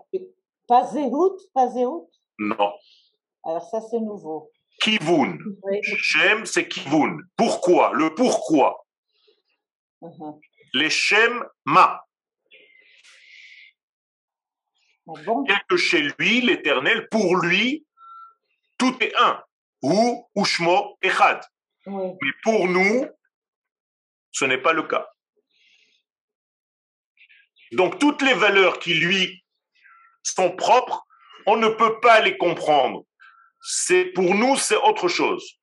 [0.66, 2.10] Pas Zéhout, pas Zéhout?
[2.38, 2.72] Non.
[3.44, 4.50] Alors ça, c'est nouveau.
[4.80, 5.38] Kivun.
[5.82, 7.18] Shem, c'est Kivun.
[7.36, 7.92] Pourquoi?
[7.94, 8.84] Le pourquoi?
[10.02, 10.40] Uh-huh.
[10.74, 12.04] Les Shem, ma.
[15.08, 15.12] Ah
[15.44, 17.86] Bien que chez lui, l'éternel, pour lui,
[18.76, 19.42] tout est un.
[19.82, 21.40] ou Ushmo Echad.
[21.86, 23.06] Mais pour nous,
[24.30, 25.08] ce n'est pas le cas.
[27.72, 29.44] Donc toutes les valeurs qui lui
[30.22, 31.06] sont propres,
[31.46, 33.04] on ne peut pas les comprendre.
[33.60, 35.58] C'est pour nous, c'est autre chose.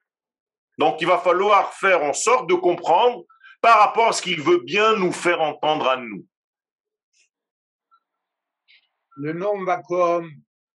[0.77, 3.23] Donc il va falloir faire en sorte de comprendre
[3.61, 6.25] par rapport à ce qu'il veut bien nous faire entendre à nous.
[9.17, 10.29] Le nom Makom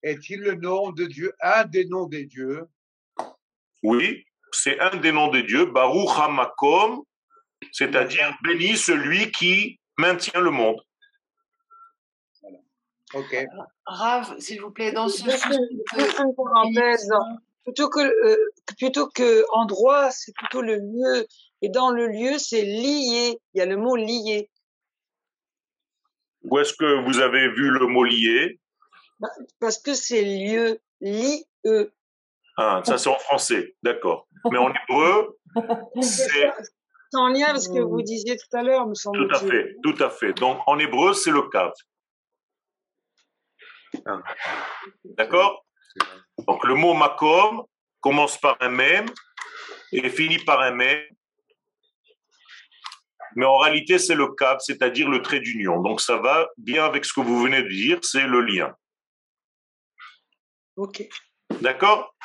[0.03, 2.67] est-il le nom de Dieu, un des noms des dieux?
[3.81, 7.03] Oui, c'est un des noms des dieux, Baruch HaMakom,
[7.71, 10.79] c'est-à-dire béni celui qui maintient le monde.
[13.13, 13.45] Ok.
[13.85, 15.23] Rav, s'il vous plaît, dans ce
[17.63, 18.37] plutôt que euh,
[18.77, 21.27] plutôt que endroit, c'est plutôt le lieu.
[21.61, 23.39] Et dans le lieu, c'est lié.
[23.53, 24.49] Il y a le mot lié.
[26.43, 28.59] Où est-ce que vous avez vu le mot lié?
[29.19, 29.29] Bah,
[29.59, 31.91] Parce que c'est lieu, li-e.
[32.57, 34.27] Ah, ça c'est en français, d'accord.
[34.51, 35.37] Mais en hébreu,
[36.01, 36.51] c'est...
[37.13, 39.75] en lien avec ce que vous disiez tout à l'heure, me semble Tout à fait,
[39.83, 40.33] tout à fait.
[40.33, 41.73] Donc en hébreu, c'est le cave.
[44.05, 44.21] Ah.
[45.03, 45.65] D'accord
[46.47, 47.65] Donc le mot makom
[47.99, 49.07] commence par un même
[49.91, 51.03] et finit par un même.
[53.35, 55.81] Mais en réalité, c'est le cap, c'est-à-dire le trait d'union.
[55.81, 58.75] Donc ça va bien avec ce que vous venez de dire, c'est le lien.
[60.75, 61.03] Ok.
[61.61, 62.15] D'accord?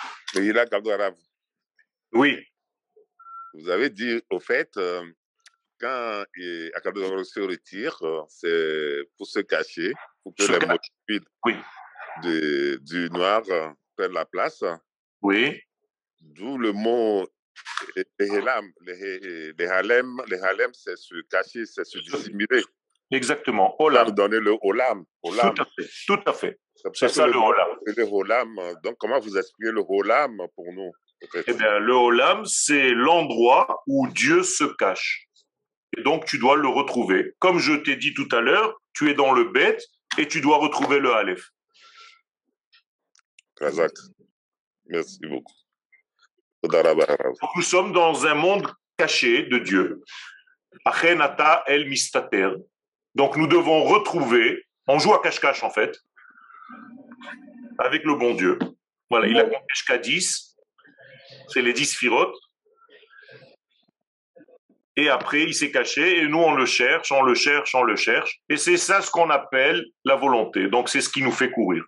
[2.12, 2.38] Oui.
[3.54, 5.04] Vous avez dit, au fait, euh,
[5.78, 6.24] quand
[6.74, 9.92] Akadosh se retire, euh, c'est pour se cacher,
[10.22, 11.56] pour que les mots oui.
[12.80, 14.62] du noir euh, prennent la place.
[15.20, 15.60] Oui.
[16.20, 17.26] D'où le mot
[18.18, 22.62] les halem, les halem, les halem c'est se cacher, c'est se dissimuler.
[23.12, 23.76] Exactement.
[23.78, 24.10] Olam.
[24.12, 25.04] donner le olam.
[25.22, 25.54] olam.
[25.54, 25.88] Tout à fait.
[26.06, 26.58] Tout à fait.
[26.94, 27.68] C'est ça le, olam.
[27.84, 28.58] Le olam.
[28.82, 30.90] Donc, comment vous expliquez le olam pour nous
[31.46, 35.28] Eh bien, le olam, c'est l'endroit où Dieu se cache.
[35.96, 37.34] Et donc, tu dois le retrouver.
[37.38, 39.84] Comme je t'ai dit tout à l'heure, tu es dans le bête
[40.18, 41.50] et tu dois retrouver le aleph.
[43.60, 43.96] Exact.
[44.86, 45.54] Merci beaucoup.
[47.56, 50.02] Nous sommes dans un monde caché de Dieu.
[50.84, 52.50] Achenata el mistater.
[53.14, 55.98] Donc nous devons retrouver, on joue à cache-cache en fait,
[57.78, 58.58] avec le bon Dieu.
[59.10, 60.56] Voilà, il a compté jusqu'à 10,
[61.48, 62.34] c'est les 10 firotes.
[64.96, 67.96] Et après, il s'est caché et nous, on le cherche, on le cherche, on le
[67.96, 68.40] cherche.
[68.48, 70.68] Et c'est ça ce qu'on appelle la volonté.
[70.68, 71.82] Donc c'est ce qui nous fait courir.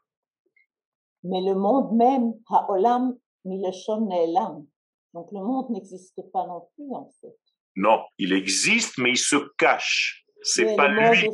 [1.23, 4.67] Mais le monde même, Ha'olam Mileshon Ne'elam.
[5.13, 7.37] Donc le monde n'existe pas non plus, en fait.
[7.77, 10.25] Non, il existe, mais il se cache.
[10.43, 11.29] C'est pas lui.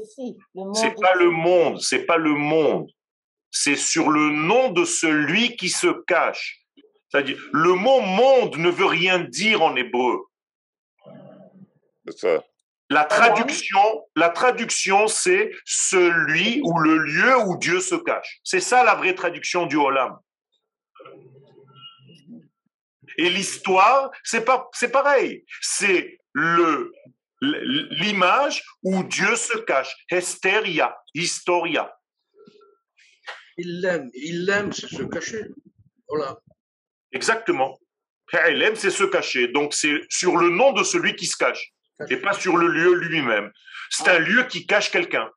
[0.74, 1.80] C'est pas le monde.
[1.80, 2.88] C'est pas le monde.
[3.50, 6.64] C'est sur le nom de celui qui se cache.
[7.08, 10.26] C'est-à-dire, le mot monde ne veut rien dire en hébreu.
[12.10, 12.42] Ça.
[12.90, 18.40] La traduction, la traduction, c'est celui ou le lieu où Dieu se cache.
[18.42, 20.18] C'est ça la vraie traduction du Olam.
[23.16, 25.44] Et l'histoire, c'est pas, c'est pareil.
[25.60, 26.92] C'est le
[27.40, 29.94] l'image où Dieu se cache.
[30.10, 31.94] Hesteria, historia.
[33.56, 35.44] Il l'aime, il l'aime, c'est se cacher.
[36.08, 36.38] Voilà.
[37.12, 37.78] Exactement.
[38.48, 39.48] Il aime, c'est se cacher.
[39.48, 41.72] Donc c'est sur le nom de celui qui se cache
[42.08, 43.52] et pas sur le lieu lui-même.
[43.90, 45.30] C'est un lieu qui cache quelqu'un.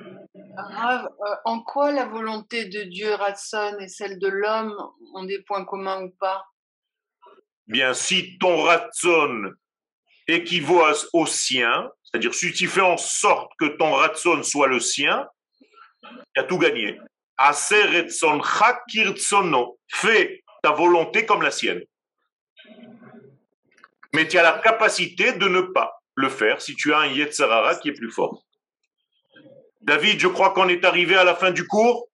[0.00, 1.08] Euh,
[1.44, 4.74] en quoi la volonté de Dieu, Ratson, et celle de l'homme
[5.14, 6.44] ont des points communs ou pas?
[7.66, 9.52] Bien, si ton Ratson
[10.28, 10.82] équivaut
[11.12, 15.26] au sien, c'est-à-dire si tu fais en sorte que ton Ratson soit le sien,
[16.02, 16.98] tu as tout gagné.
[19.92, 21.82] Fais ta volonté comme la sienne
[24.14, 27.76] mais tu as la capacité de ne pas le faire si tu as un Yetzarara
[27.76, 28.44] qui est plus fort.
[29.82, 32.08] David, je crois qu'on est arrivé à la fin du cours.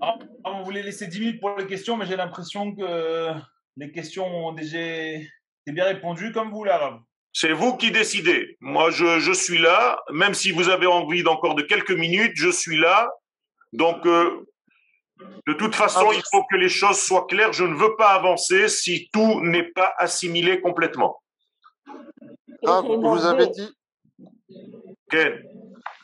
[0.00, 3.32] Ah, on voulait laisser 10 minutes pour les questions, mais j'ai l'impression que
[3.76, 7.00] les questions ont déjà été bien répondues, comme vous, l'arabe.
[7.32, 8.56] C'est vous qui décidez.
[8.60, 10.00] Moi, je, je, suis là.
[10.12, 13.08] Même si vous avez envie d'encore de quelques minutes, je suis là.
[13.72, 14.46] Donc, euh,
[15.46, 17.52] de toute façon, ah il faut que les choses soient claires.
[17.52, 21.22] Je ne veux pas avancer si tout n'est pas assimilé complètement.
[22.66, 23.70] Ah, vous avez dit.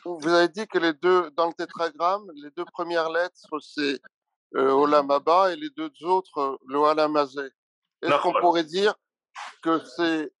[0.05, 3.99] Vous avez dit que les deux, dans le tétragramme, les deux premières lettres, c'est
[4.55, 5.09] euh, Olam
[5.51, 8.95] et les deux autres, le Olam Est-ce qu'on pourrait dire
[9.61, 10.31] que c'est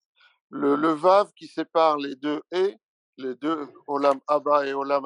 [0.49, 2.75] le, le Vav qui sépare les deux et,
[3.17, 5.05] les deux Olam Abba et Olam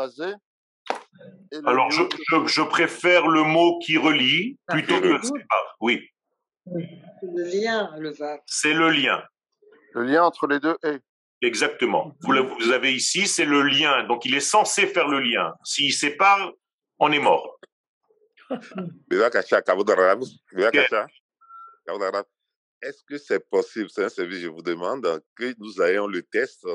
[1.65, 2.03] alors, je,
[2.47, 5.75] je, préfère le mot qui relie plutôt que sépare.
[5.81, 6.07] Oui.
[6.65, 8.13] Le lien, le.
[8.45, 9.21] C'est le lien.
[9.93, 11.01] Le lien entre les deux est.
[11.41, 12.15] Exactement.
[12.21, 14.03] Vous, le- vous avez ici, c'est le lien.
[14.03, 15.53] Donc il est censé faire le lien.
[15.63, 16.51] S'il sépare,
[16.99, 17.59] on est mort.
[22.81, 26.65] Est-ce que c'est possible, c'est un service, je vous demande, que nous ayons le test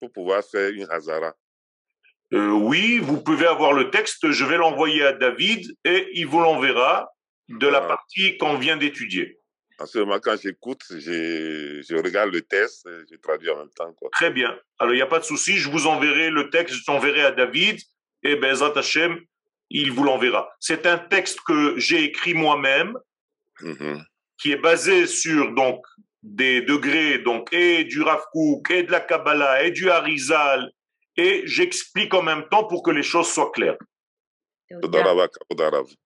[0.00, 1.34] pour pouvoir faire une Hazara?
[2.32, 6.40] Euh, oui, vous pouvez avoir le texte, je vais l'envoyer à David et il vous
[6.40, 7.10] l'enverra
[7.48, 9.38] de la partie qu'on vient d'étudier.
[9.78, 13.92] En ce moment, quand j'écoute, je, regarde le test, et je traduis en même temps.
[13.94, 14.08] Quoi.
[14.12, 14.56] Très bien.
[14.78, 17.32] Alors, il n'y a pas de souci, je vous enverrai le texte, je t'enverrai à
[17.32, 17.80] David
[18.22, 19.18] et Bezat Hashem,
[19.70, 20.48] il vous l'enverra.
[20.60, 22.96] C'est un texte que j'ai écrit moi-même,
[23.60, 24.04] Mhm.
[24.38, 25.84] qui est basé sur donc
[26.22, 30.70] des degrés, donc et du Rav Kook, et de la Kabbalah, et du Harizal,
[31.16, 33.76] et j'explique en même temps pour que les choses soient claires.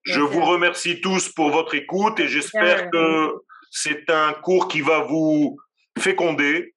[0.05, 3.35] Je vous remercie tous pour votre écoute et j'espère que
[3.71, 5.57] c'est un cours qui va vous
[5.99, 6.73] féconder.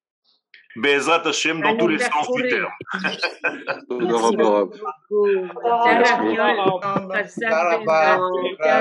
[0.76, 2.70] Bezrat Hashem dans tous les sens du terme.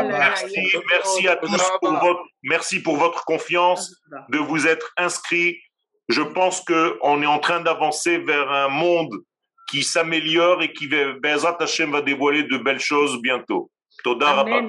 [0.09, 3.95] Merci, merci à tous pour votre, merci pour votre confiance,
[4.29, 5.59] de vous être inscrits.
[6.09, 9.11] Je pense que on est en train d'avancer vers un monde
[9.71, 13.71] qui s'améliore et qui, Bezrat Hashem, va dévoiler de belles choses bientôt.
[14.03, 14.63] Toda Rabba.